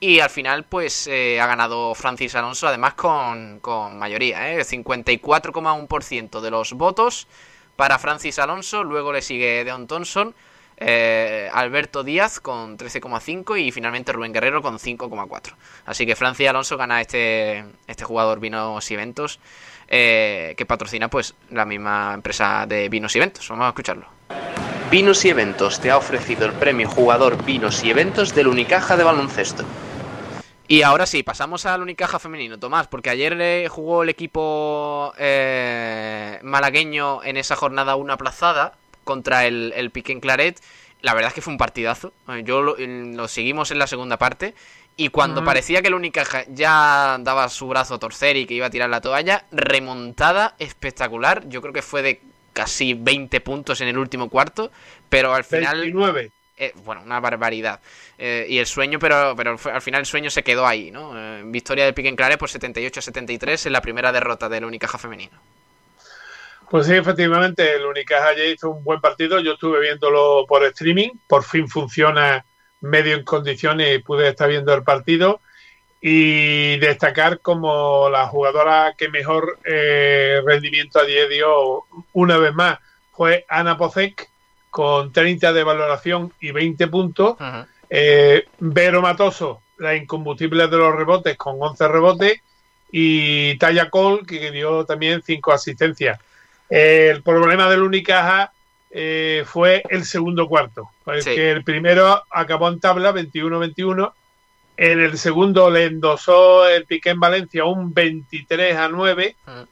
[0.04, 4.62] Y al final, pues eh, ha ganado Francis Alonso, además con, con mayoría, ¿eh?
[4.62, 7.28] 54,1% de los votos
[7.76, 8.84] para Francis Alonso.
[8.84, 10.34] Luego le sigue Deon Thompson,
[10.78, 15.54] eh, Alberto Díaz con 13,5 y finalmente Rubén Guerrero con 5,4.
[15.86, 19.39] Así que Francis Alonso gana este, este jugador vinos y eventos
[19.88, 23.47] eh, que patrocina pues la misma empresa de vinos y eventos.
[23.49, 24.08] Vamos a escucharlo.
[24.89, 29.06] Vinos y Eventos te ha ofrecido el premio Jugador Vinos y Eventos del Unicaja de
[29.06, 29.64] baloncesto.
[30.72, 36.39] Y ahora sí, pasamos al Unicaja femenino, Tomás, porque ayer le jugó el equipo eh,
[36.43, 40.61] malagueño en esa jornada una aplazada contra el, el Piquen Claret.
[41.01, 42.13] La verdad es que fue un partidazo.
[42.30, 44.55] Eh, yo lo, lo seguimos en la segunda parte.
[44.95, 48.67] Y cuando parecía que el Unicaja ya daba su brazo a torcer y que iba
[48.67, 51.49] a tirar la toalla, remontada espectacular.
[51.49, 52.22] Yo creo que fue de
[52.53, 54.72] casi 20 puntos en el último cuarto,
[55.09, 55.82] pero al final...
[55.82, 56.32] 29.
[56.62, 57.80] Eh, bueno, una barbaridad.
[58.20, 61.12] Eh, y el sueño, pero, pero al final el sueño se quedó ahí, ¿no?
[61.18, 65.41] Eh, victoria de Piquen Claret por 78-73 en la primera derrota del Unicaja femenino.
[66.70, 69.39] Pues sí, efectivamente, el Unicaja ayer hizo un buen partido.
[69.39, 71.09] Yo estuve viéndolo por streaming.
[71.28, 72.45] Por fin funciona
[72.80, 75.41] medio en condiciones y pude estar viendo el partido.
[75.99, 82.78] Y destacar como la jugadora que mejor rendimiento a 10 dio una vez más
[83.12, 84.30] fue Ana Pocek
[84.72, 87.36] con 30 de valoración y 20 puntos.
[87.39, 87.67] Uh -huh.
[87.89, 92.41] eh, Vero Matoso, la incombustible de los rebotes, con 11 rebotes.
[92.91, 96.19] Y Taya Cole, que dio también 5 asistencias.
[96.69, 98.51] Eh, el problema del Unicaja
[98.89, 100.89] eh, fue el segundo cuarto.
[101.03, 101.39] Porque sí.
[101.39, 104.13] el primero acabó en tabla 21-21.
[104.78, 109.36] En el segundo le endosó el Piqué en Valencia un 23 a 9.
[109.47, 109.67] Uh-huh.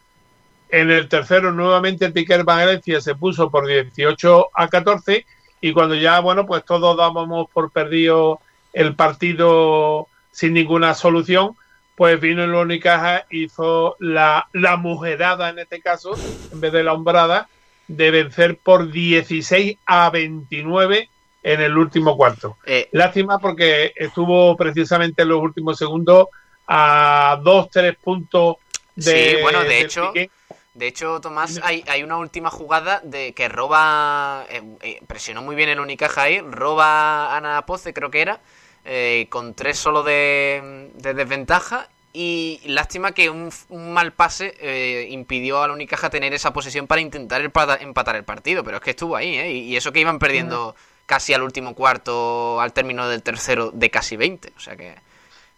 [0.70, 5.26] En el tercero, nuevamente en Valencia se puso por 18 a 14.
[5.62, 8.40] Y cuando ya, bueno, pues todos dábamos por perdido
[8.72, 11.56] el partido sin ninguna solución,
[11.96, 16.12] pues vino el Unicaja, hizo la, la mujerada en este caso,
[16.54, 17.50] en vez de la hombrada,
[17.88, 21.10] de vencer por 16 a 29
[21.44, 22.58] en el último cuarto.
[22.66, 26.28] Eh, Lástima porque estuvo precisamente en los últimos segundos
[26.68, 28.58] a 2-3 puntos
[28.96, 29.32] de.
[29.36, 30.12] Sí, bueno, de hecho.
[30.14, 30.30] Piqué.
[30.80, 34.46] De hecho, Tomás, hay, hay, una última jugada de que roba.
[34.50, 36.40] Eh, eh, presionó muy bien el Unicaja ahí.
[36.40, 38.40] Roba Ana Poce, creo que era.
[38.86, 45.08] Eh, con tres solo de, de desventaja y lástima que un, un mal pase eh,
[45.12, 48.92] impidió a la Unicaja tener esa posesión para intentar empatar el partido, pero es que
[48.92, 49.52] estuvo ahí, ¿eh?
[49.52, 50.76] Y, eso que iban perdiendo
[51.06, 54.54] casi al último cuarto, al término del tercero, de casi 20.
[54.56, 54.96] O sea que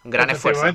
[0.03, 0.65] gran esfuerzo.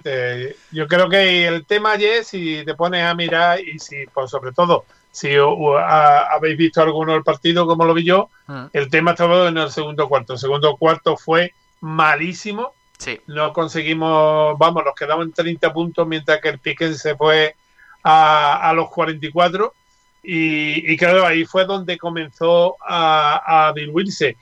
[0.72, 4.53] Yo creo que el tema ayer, si te pones a mirar y si, por sobre
[4.53, 8.68] todo, si a, habéis visto alguno del partido como lo vi yo, uh.
[8.72, 10.35] el tema estaba en el segundo cuarto.
[10.35, 13.20] El segundo cuarto fue malísimo Sí.
[13.27, 17.55] No conseguimos, vamos, nos quedamos en 30 puntos mientras que el Piquen se fue
[18.03, 19.72] a, a los 44
[20.22, 24.37] y, y, claro, ahí fue donde comenzó a, a, diluirse.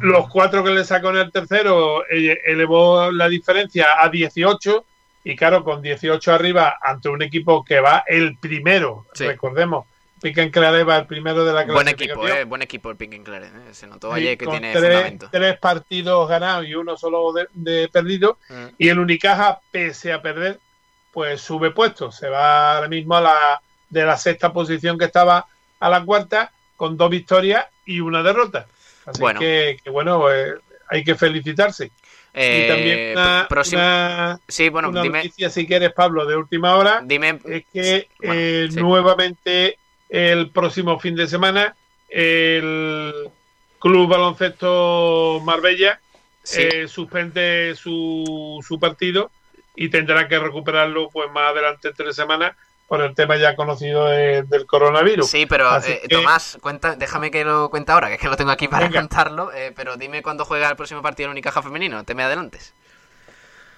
[0.00, 4.84] Los cuatro que le sacó en el tercero elevó la diferencia a 18
[5.24, 9.26] y claro, con 18 arriba ante un equipo que va el primero, sí.
[9.26, 9.86] recordemos,
[10.20, 13.50] Piquen Claret va el primero de la Buen equipo, eh, buen equipo el Piquen Claret.
[13.54, 13.74] Eh.
[13.74, 15.28] Se notó ayer que tiene tres, fundamento.
[15.30, 18.38] tres partidos ganados y uno solo de, de perdido.
[18.48, 18.64] Mm.
[18.78, 20.60] Y el Unicaja, pese a perder,
[21.12, 22.10] pues sube puesto.
[22.10, 25.46] Se va ahora mismo a la de la sexta posición que estaba
[25.78, 28.66] a la cuarta, con dos victorias y una derrota.
[29.06, 29.40] Así bueno.
[29.40, 30.54] Que, que, bueno, eh,
[30.88, 31.90] hay que felicitarse.
[32.32, 33.80] Eh, y también una, próximo...
[33.80, 35.18] una, sí, bueno, una dime...
[35.18, 37.38] noticia, si quieres, Pablo, de última hora, dime...
[37.44, 38.80] es que bueno, eh, sí.
[38.80, 39.78] nuevamente
[40.08, 41.76] el próximo fin de semana
[42.08, 43.30] el
[43.78, 46.00] Club Baloncesto Marbella
[46.42, 46.62] sí.
[46.62, 49.30] eh, suspende su, su, partido
[49.76, 52.56] y tendrá que recuperarlo pues más adelante tres semanas
[52.94, 55.28] por el tema ya conocido de, del coronavirus.
[55.28, 56.16] Sí, pero eh, que...
[56.16, 59.00] Tomás, cuenta, déjame que lo cuente ahora, que es que lo tengo aquí para Venga.
[59.00, 62.72] contarlo, eh, pero dime cuándo juega el próximo partido en Unicaja Femenino, te me adelantes.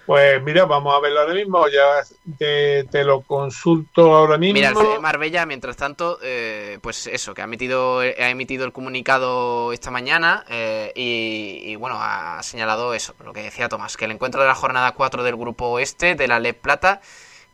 [0.05, 2.05] Pues mira, vamos a verlo ahora mismo, ya
[2.39, 4.53] te, te lo consulto ahora mismo.
[4.53, 9.73] Mira, el Marbella, mientras tanto, eh, pues eso, que ha emitido, ha emitido el comunicado
[9.73, 14.12] esta mañana eh, y, y, bueno, ha señalado eso, lo que decía Tomás, que el
[14.12, 17.01] encuentro de la jornada 4 del grupo oeste de la LEP Plata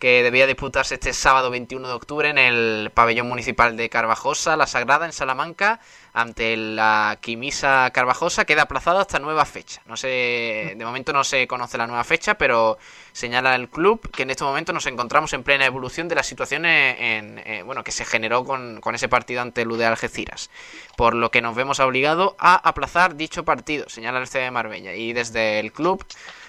[0.03, 4.66] que debía disputarse este sábado 21 de octubre en el pabellón municipal de Carvajosa, La
[4.66, 5.78] Sagrada, en Salamanca,
[6.12, 9.80] ante la Quimisa Carvajosa, queda aplazado hasta nueva fecha.
[9.86, 12.78] No sé, de momento no se conoce la nueva fecha, pero
[13.12, 16.66] señala el club que en este momento nos encontramos en plena evolución de la situación
[16.66, 20.50] en, eh, bueno, que se generó con, con, ese partido ante el UD Algeciras,
[20.96, 24.94] por lo que nos vemos obligados a aplazar dicho partido, señala el CD de Marbella.
[24.96, 26.05] Y desde el club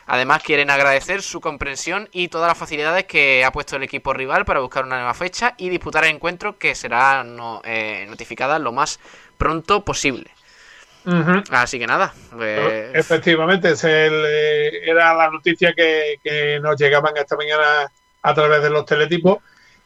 [0.06, 4.46] Además, quieren agradecer su comprensión y todas las facilidades que ha puesto el equipo rival
[4.46, 8.72] para buscar una nueva fecha y disputar el encuentro que será no, eh, notificada lo
[8.72, 9.00] más
[9.38, 10.32] pronto posible.
[11.52, 12.14] Así que nada.
[12.32, 12.94] Pues...
[12.94, 17.92] Efectivamente, eh, era la noticia que, nos llegaban esta mañana
[18.22, 19.40] a través de los teletipos.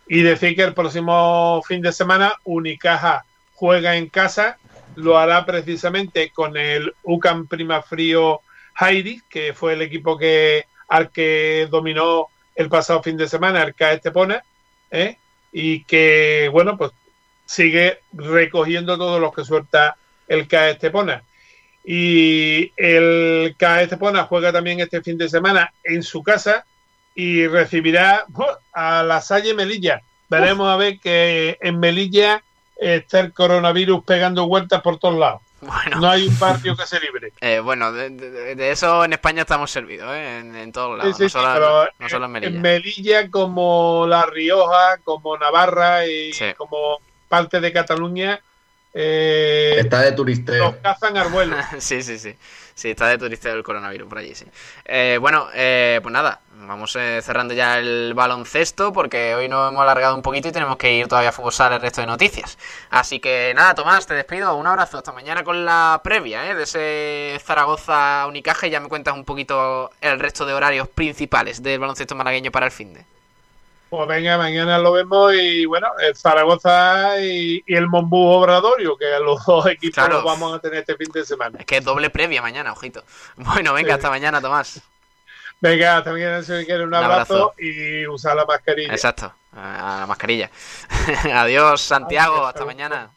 [0.10, 4.58] Y decir que el próximo fin de semana Unicaja juega en casa,
[4.96, 8.42] lo hará precisamente con el UCAM Primafrío
[8.80, 13.76] Heidi, que fue el equipo que al que dominó el pasado fin de semana, el
[13.76, 14.44] CAE Estepona,
[14.92, 15.18] ¿eh?
[15.52, 16.92] y que, bueno, pues
[17.46, 19.98] sigue recogiendo todos los que suelta
[20.28, 21.24] el CAE Estepona.
[21.84, 26.66] Y el CAE Estepona juega también este fin de semana en su casa
[27.16, 28.26] y recibirá
[28.74, 30.02] a la Salle Melilla.
[30.30, 32.44] Veremos a ver que en Melilla
[32.76, 35.42] está el coronavirus pegando vueltas por todos lados.
[36.00, 37.34] No hay un barrio que se libre.
[37.42, 40.40] Eh, bueno, de, eso en España estamos servidos, ¿eh?
[40.40, 41.20] en, todos lados.
[42.00, 42.56] no, solo, en Melilla.
[42.56, 48.42] En Melilla, como La Rioja, como Navarra y como parte de Cataluña.
[48.94, 50.72] Eh, está de turisteo.
[50.72, 51.56] Los cazan al vuelo.
[51.80, 52.36] sí, sí, sí.
[52.78, 54.46] Sí, está de turisteo el coronavirus por allí, sí.
[54.86, 59.82] Eh, bueno, eh, pues nada, vamos eh, cerrando ya el baloncesto porque hoy nos hemos
[59.82, 62.60] alargado un poquito y tenemos que ir todavía a fugosar el resto de noticias.
[62.92, 64.56] Así que nada, Tomás, te despido.
[64.56, 65.00] Un abrazo.
[65.00, 69.90] Hasta mañana con la previa de ese Zaragoza Unicaje y ya me cuentas un poquito
[70.00, 73.17] el resto de horarios principales del baloncesto malagueño para el fin de.
[73.90, 79.46] Pues venga, mañana lo vemos y bueno, el Zaragoza y, el Mombú Obradorio, que los
[79.46, 81.60] dos equipos los vamos a tener este fin de semana.
[81.60, 83.04] Es que es doble previa mañana, ojito.
[83.38, 84.82] Bueno, venga, hasta mañana, Tomás.
[85.62, 88.94] Venga, hasta mañana si quiere un, abrazo, y usar la mascarilla.
[88.94, 90.52] Exacto, a la mascarilla.
[91.34, 93.10] Adiós, Santiago, hasta mañana.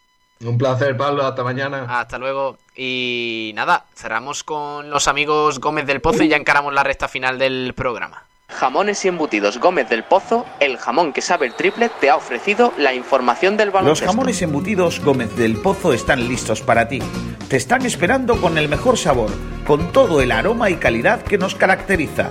[0.43, 1.85] Un placer, Pablo, hasta mañana.
[2.01, 2.57] Hasta luego.
[2.75, 7.39] Y nada, cerramos con los amigos Gómez del Pozo y ya encaramos la recta final
[7.39, 8.25] del programa.
[8.51, 12.73] Jamones y embutidos Gómez del Pozo, el jamón que sabe el triple, te ha ofrecido
[12.77, 14.05] la información del baloncesto.
[14.05, 17.01] Los jamones embutidos Gómez del Pozo están listos para ti.
[17.49, 19.31] Te están esperando con el mejor sabor,
[19.67, 22.31] con todo el aroma y calidad que nos caracteriza.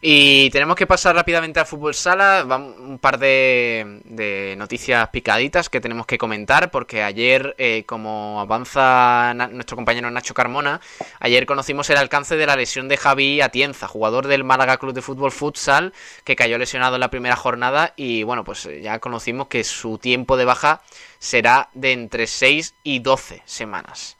[0.00, 2.44] Y tenemos que pasar rápidamente al fútbol sala.
[2.44, 6.70] Un par de, noticias picaditas que tenemos que comentar.
[6.70, 10.80] Porque ayer, eh, como avanza nuestro compañero Nacho Carmona,
[11.20, 15.02] ayer conocimos el alcance de la lesión de Javi Atienza, jugador del Málaga Club de
[15.02, 15.92] Fútbol Futsal,
[16.24, 17.94] que cayó lesionado en la primera jornada.
[17.96, 20.82] Y bueno, pues ya conocimos que su tiempo de baja
[21.18, 24.17] será de entre 6 y 12 semanas.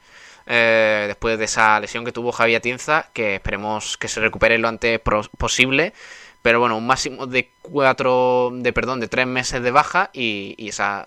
[0.51, 4.67] Eh, después de esa lesión que tuvo Javier Atienza, que esperemos que se recupere lo
[4.67, 4.99] antes
[5.37, 5.93] posible.
[6.41, 11.05] Pero bueno, un máximo de cuatro, de perdón, de tres meses de baja y, esa,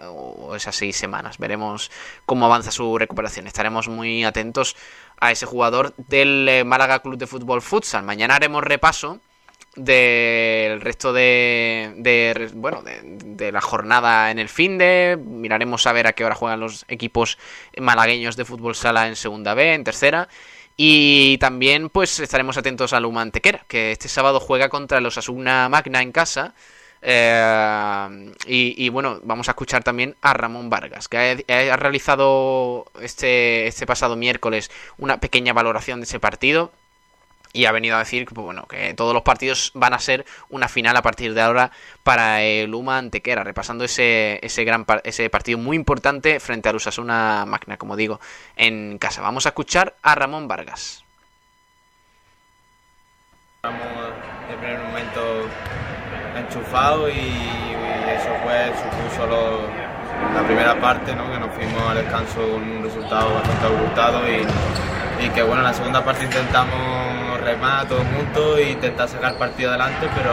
[0.54, 1.38] esas seis semanas.
[1.38, 1.90] Veremos
[2.26, 3.46] cómo avanza su recuperación.
[3.46, 4.76] Estaremos muy atentos
[5.18, 8.04] a ese jugador del eh, Málaga Club de Fútbol Futsal.
[8.04, 9.20] Mañana haremos repaso
[9.74, 15.18] del resto de, de bueno de, la jornada en el fin de.
[15.22, 17.38] Miraremos a ver a qué hora juegan los equipos
[17.78, 20.28] malagueños de fútbol sala en segunda B en tercera.
[20.76, 25.68] Y también pues estaremos atentos a Luma Antequera que este sábado juega contra los Asuna
[25.68, 26.54] Magna en casa.
[27.04, 31.18] Eh, y, bueno vamos a escuchar también a Ramón Vargas que
[31.48, 36.70] ha, ha realizado este este pasado miércoles una pequeña valoración de ese partido
[37.52, 40.24] y ha venido a decir que, pues, bueno, que todos los partidos van a ser
[40.48, 41.70] una final a partir de ahora
[42.02, 47.44] para el Uma Antequera, repasando ese, ese, gran ese partido muy importante frente a Usasuna
[47.46, 48.20] Magna, como digo,
[48.56, 49.20] en casa.
[49.20, 51.04] Vamos a escuchar a Ramón Vargas.
[53.56, 53.82] Estamos
[54.48, 55.48] de primer momento
[56.36, 57.52] enchufados y,
[58.12, 59.68] eso fue, supuso
[60.34, 61.30] la primera parte, ¿no?
[61.32, 64.46] que nos fuimos al descanso con un resultado bastante abultado y
[65.24, 67.11] y que bueno, en la segunda parte intentamos
[67.42, 70.32] remar todos juntos e intentar sacar partido adelante, pero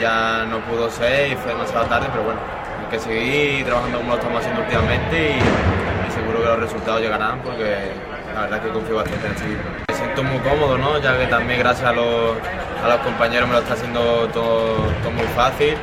[0.00, 2.40] ya no pudo ser y fue demasiado tarde, pero bueno,
[2.80, 7.40] hay que seguir trabajando como lo estamos haciendo últimamente y, seguro que los resultados llegarán
[7.40, 7.92] porque
[8.34, 9.68] la verdad es que confío bastante en el equipo.
[9.88, 10.98] Me siento muy cómodo, ¿no?
[10.98, 12.36] ya que también gracias a los,
[12.82, 15.76] a los compañeros me lo está haciendo todo, todo muy fácil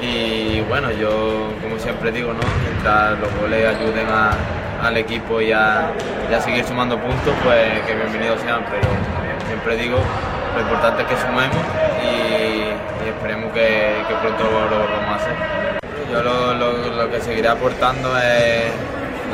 [0.00, 2.40] y bueno, yo como siempre digo, ¿no?
[2.62, 4.06] mientras los goles ayuden
[4.82, 5.92] al equipo y a,
[6.40, 8.88] seguir sumando puntos, pues que bienvenidos sean, pero
[9.46, 9.98] siempre digo,
[10.54, 11.64] lo importante es que sumemos
[12.02, 15.34] y, esperemos que, pronto lo, vamos a hacer.
[16.10, 18.72] Yo lo, que seguiré aportando es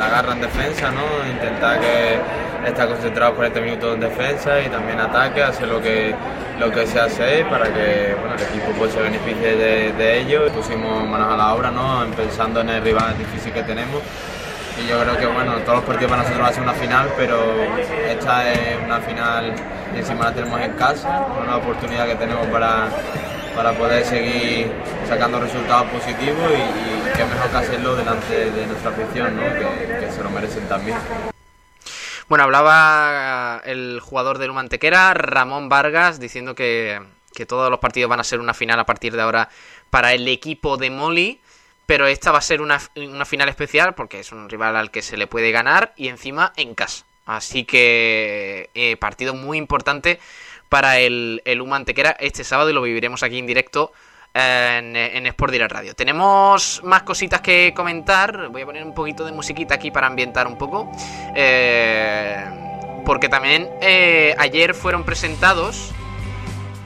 [0.09, 1.03] la en defensa, ¿no?
[1.29, 2.19] intentar que
[2.67, 6.13] estar concentrado 40 minutos en defensa y también ataque, hacer lo que
[6.59, 10.47] lo que se hace para que bueno, el equipo pues, se beneficie de, ello.
[10.49, 12.05] Pusimos manos a la obra, ¿no?
[12.15, 14.01] pensando en el rival difícil que tenemos.
[14.79, 17.09] Y yo creo que bueno, todos los partidos para nosotros va a ser una final,
[17.17, 17.37] pero
[18.09, 19.53] esta es una final
[19.93, 22.87] y encima la tenemos en casa, una oportunidad que tenemos para,
[23.55, 24.71] para poder seguir
[25.07, 29.43] sacando resultados positivos y, qué mejor que hacerlo delante de nuestra afición, ¿no?
[29.43, 30.97] que, que se lo merecen también.
[32.31, 37.01] Bueno, hablaba el jugador del Mantequera, Ramón Vargas, diciendo que,
[37.45, 39.49] todos los partidos van a ser una final a partir de ahora
[39.89, 41.41] para el equipo de Molly,
[41.85, 45.17] pero esta va a ser una, final especial porque es un rival al que se
[45.17, 47.03] le puede ganar y encima en casa.
[47.25, 50.17] Así que eh, partido muy importante
[50.71, 53.91] para el, el Humantequera este sábado y lo viviremos aquí en directo
[54.33, 55.93] en, en Sport Direct Radio.
[55.93, 58.47] Tenemos más cositas que comentar.
[58.47, 60.89] Voy a poner un poquito de musiquita aquí para ambientar un poco.
[61.35, 62.41] Eh,
[63.05, 65.91] porque también eh, ayer fueron presentados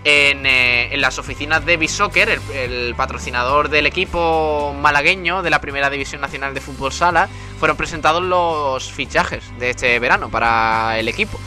[0.03, 5.61] en, eh, en, las oficinas de Bisoccer, el, el, patrocinador del equipo malagueño de la
[5.61, 7.29] Primera División Nacional de Fútbol Sala,
[7.59, 11.39] fueron presentados los fichajes de este verano para el equipo.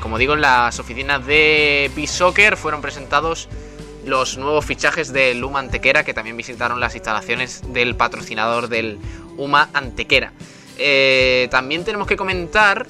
[0.00, 3.48] Como digo, en las oficinas de Bisoccer fueron presentados
[4.04, 8.98] los nuevos fichajes del UMA Antequera, que también visitaron las instalaciones del patrocinador del
[9.36, 10.32] UMA Antequera.
[10.78, 12.86] Eh, también tenemos que comentar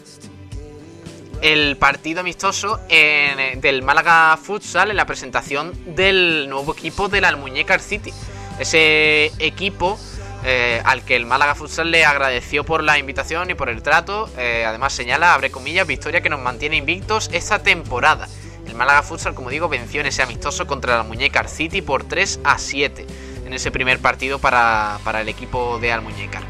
[1.43, 8.13] el partido amistoso del Málaga Futsal en la presentación del nuevo equipo del Almuñécar City.
[8.59, 9.99] Ese equipo
[10.45, 14.31] eh, al que el Málaga Futsal le agradeció por la invitación y por el trato.
[14.37, 18.29] Eh, además señala, abre comillas, victoria que nos mantiene invictos esta temporada.
[18.67, 22.41] El Málaga Futsal, como digo, venció en ese amistoso contra la Muñecar City por 3
[22.45, 23.07] a 7
[23.47, 26.43] en ese primer partido para, el equipo de Almuñécar.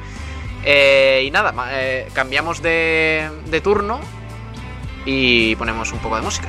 [0.64, 1.55] Eh, y nada,
[2.12, 4.01] cambiamos de, de turno
[5.05, 6.49] y ponemos un poco de música.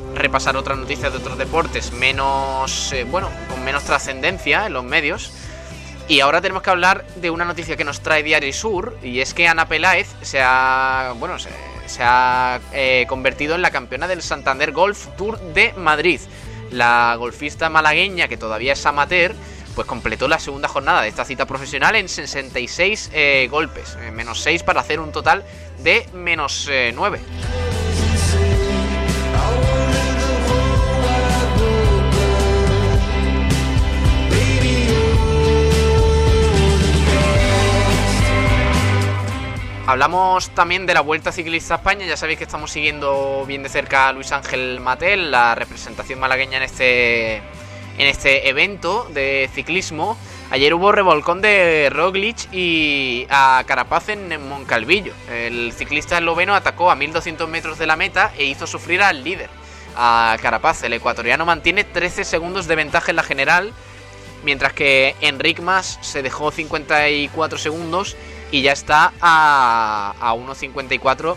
[0.21, 5.33] repasar otras noticias de otros deportes menos, eh, bueno, con menos trascendencia en los medios.
[6.07, 9.33] Y ahora tenemos que hablar de una noticia que nos trae Diario Sur, y es
[9.33, 11.49] que Ana Peláez se ha, bueno, se,
[12.01, 16.19] ha eh, convertido en la campeona del Santander Golf Tour de Madrid.
[16.71, 19.33] La golfista malagueña, que todavía es amateur,
[19.75, 24.63] pues completó la segunda jornada de esta cita profesional en 66 eh, golpes, menos 6
[24.63, 25.43] para hacer un total
[25.79, 27.60] de menos 9.
[39.87, 43.69] Hablamos también de la Vuelta Ciclista a España, ya sabéis que estamos siguiendo bien de
[43.69, 50.17] cerca a Luis Ángel Matel, la representación malagueña en este, en este evento de ciclismo.
[50.51, 55.13] Ayer hubo revolcón de Roglic y a Carapaz en Moncalvillo.
[55.31, 59.49] El ciclista esloveno atacó a 1200 metros de la meta e hizo sufrir al líder,
[59.97, 60.83] a Carapaz.
[60.83, 63.73] El ecuatoriano mantiene 13 segundos de ventaja en la general,
[64.43, 68.15] mientras que Enric Mas se dejó 54 segundos
[68.51, 71.35] y ya está a, a 1.54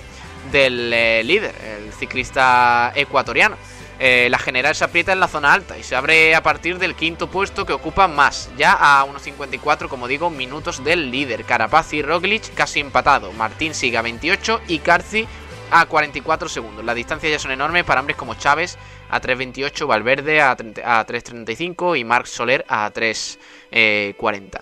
[0.52, 3.56] del eh, líder, el ciclista ecuatoriano.
[4.00, 6.96] Eh, la general se aprieta en la zona alta y se abre a partir del
[6.96, 11.44] quinto puesto que ocupa más, ya a 1.54, como digo, minutos del líder.
[11.44, 13.32] Carapaz y Roglic casi empatado.
[13.32, 15.28] Martín sigue a 28 y Carci
[15.70, 16.84] a 44 segundos.
[16.84, 18.76] Las distancias ya son enormes para hombres como Chávez
[19.10, 24.60] a 3.28, Valverde a, 3.35 y Marc Soler a 3.40.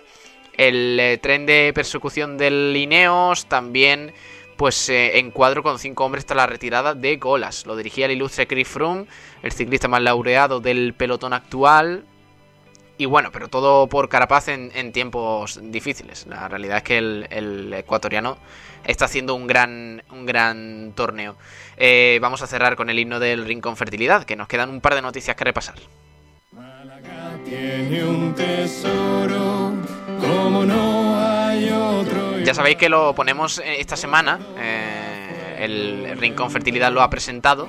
[0.56, 4.12] El eh, tren de persecución del Lineos también
[4.56, 7.66] pues eh, en cuadro con cinco hombres tras la retirada de Golas.
[7.66, 9.06] Lo dirigía el ilustre Chris Froome,
[9.42, 12.04] el ciclista más laureado del pelotón actual.
[12.98, 16.26] Y bueno, pero todo por Carapaz en, tiempos difíciles.
[16.28, 18.38] La realidad es que el, ecuatoriano
[18.84, 21.36] está haciendo un gran, un gran torneo.
[21.76, 24.94] Eh, vamos a cerrar con el himno del Rincón Fertilidad, que nos quedan un par
[24.94, 25.74] de noticias que repasar.
[27.44, 29.72] tiene un tesoro
[30.22, 34.38] como no hay otro ya sabéis que lo ponemos eh, esta semana.
[34.58, 37.68] Eh, el Rincón Fertilidad lo ha presentado.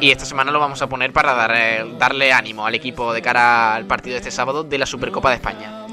[0.00, 3.74] Y esta semana lo vamos a poner para eh, darle ánimo al equipo de cara
[3.74, 5.84] al partido de este sábado de la Supercopa de España.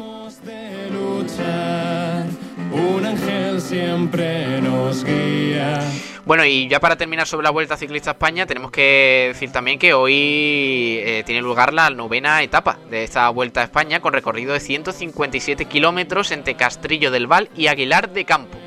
[2.72, 5.82] Un ángel siempre nos guía.
[6.28, 9.94] Bueno, y ya para terminar sobre la Vuelta Ciclista España, tenemos que decir también que
[9.94, 14.60] hoy eh, tiene lugar la novena etapa de esta Vuelta a España con recorrido de
[14.60, 18.58] 157 kilómetros entre Castrillo del Val y Aguilar de Campo.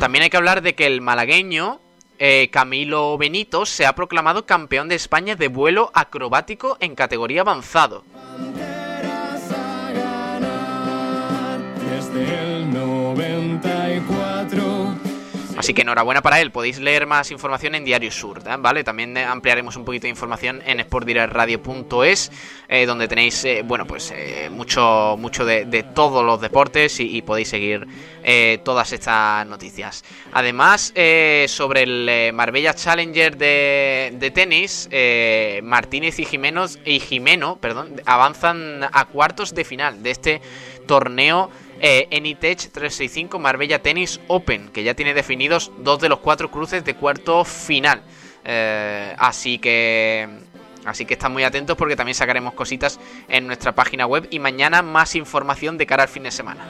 [0.00, 1.82] También hay que hablar de que el malagueño
[2.24, 8.04] eh, Camilo Benito se ha proclamado campeón de España de vuelo acrobático en categoría avanzado.
[15.56, 16.50] Así que enhorabuena para él.
[16.50, 18.56] Podéis leer más información en Diario Sur, ¿eh?
[18.58, 18.84] ¿vale?
[18.84, 22.32] También eh, ampliaremos un poquito de información en sportdirectradio.es,
[22.68, 24.12] eh, donde tenéis, bueno, pues
[24.50, 27.86] mucho, mucho de, todos los deportes y, podéis seguir
[28.64, 30.04] todas estas noticias.
[30.32, 30.92] Además,
[31.46, 34.88] sobre el Marbella Challenger de, de tenis,
[35.62, 40.42] Martínez y Jimenos, y Jimeno, perdón, avanzan a cuartos de final de este
[40.86, 41.50] torneo
[41.82, 46.84] eh, Enitech 365 Marbella Tennis Open, que ya tiene definidos dos de los cuatro cruces
[46.84, 48.02] de cuarto final.
[48.44, 50.28] Eh, así que.
[50.84, 54.82] Así que están muy atentos porque también sacaremos cositas en nuestra página web y mañana
[54.82, 56.66] más información de cara al fin de semana.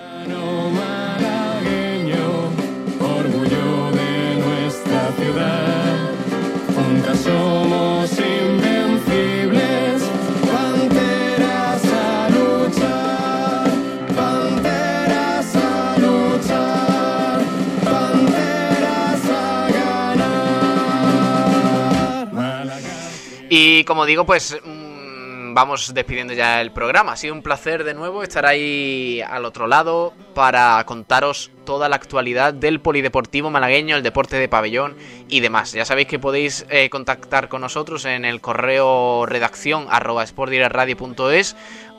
[23.54, 27.12] Y como digo, pues mm, vamos despidiendo ya el programa.
[27.12, 31.96] Ha sido un placer de nuevo estar ahí al otro lado para contaros toda la
[31.96, 34.96] actualidad del polideportivo malagueño, el deporte de pabellón
[35.28, 35.72] y demás.
[35.72, 40.24] Ya sabéis que podéis eh, contactar con nosotros en el correo redacción arroba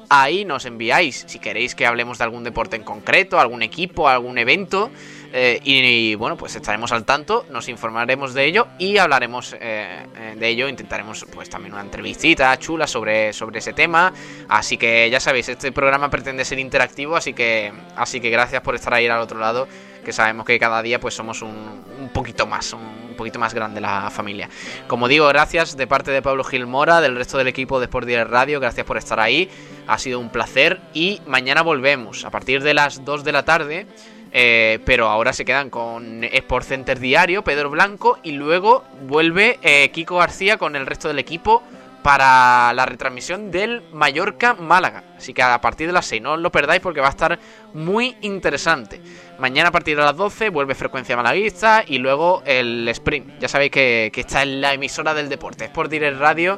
[0.09, 4.39] Ahí nos enviáis si queréis que hablemos de algún deporte en concreto, algún equipo, algún
[4.39, 4.89] evento.
[5.35, 10.35] Eh, y, bueno, pues estaremos al tanto, nos informaremos de ello y hablaremos eh, eh,
[10.37, 10.67] de ello.
[10.67, 14.13] Intentaremos pues también una entrevistita chula sobre, sobre ese tema.
[14.47, 18.75] Así que ya sabéis, este programa pretende ser interactivo, así que, así que gracias por
[18.75, 19.67] estar ahí al otro lado,
[20.05, 23.81] que sabemos que cada día pues somos un, un poquito más, un, poquito más grande
[23.81, 24.49] la familia.
[24.85, 28.05] Como digo, gracias de parte de Pablo Gil Mora, del resto del equipo de Sport
[28.05, 29.49] Direct Radio, gracias por estar ahí.
[29.87, 33.87] Ha sido un placer y mañana volvemos a partir de las 2 de la tarde
[34.35, 39.91] eh, pero ahora se quedan con Sport Center Diario, Pedro Blanco, y luego vuelve eh,
[39.91, 41.61] Kiko García con el resto del equipo
[42.01, 45.03] para la retransmisión del Mallorca Málaga.
[45.17, 47.37] Así que a partir de las 6 no os lo perdáis porque va a estar
[47.75, 48.99] muy interesante.
[49.37, 53.39] Mañana a partir de las 12 vuelve Frecuencia Malaguista y luego el Sprint.
[53.39, 56.57] Ya sabéis que, que está en la emisora del deporte, Sport Direct Radio,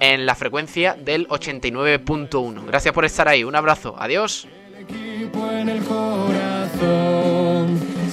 [0.00, 2.64] en la frecuencia del 89.1.
[2.64, 4.48] Gracias por estar ahí, un abrazo, adiós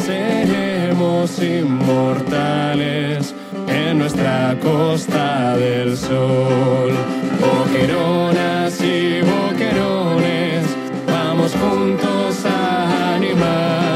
[0.05, 3.33] seremos inmortales
[3.67, 6.91] en nuestra costa del sol.
[7.39, 10.65] Boqueronas y boquerones,
[11.07, 13.86] vamos juntos a animar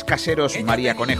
[0.00, 1.02] caseros María Conejo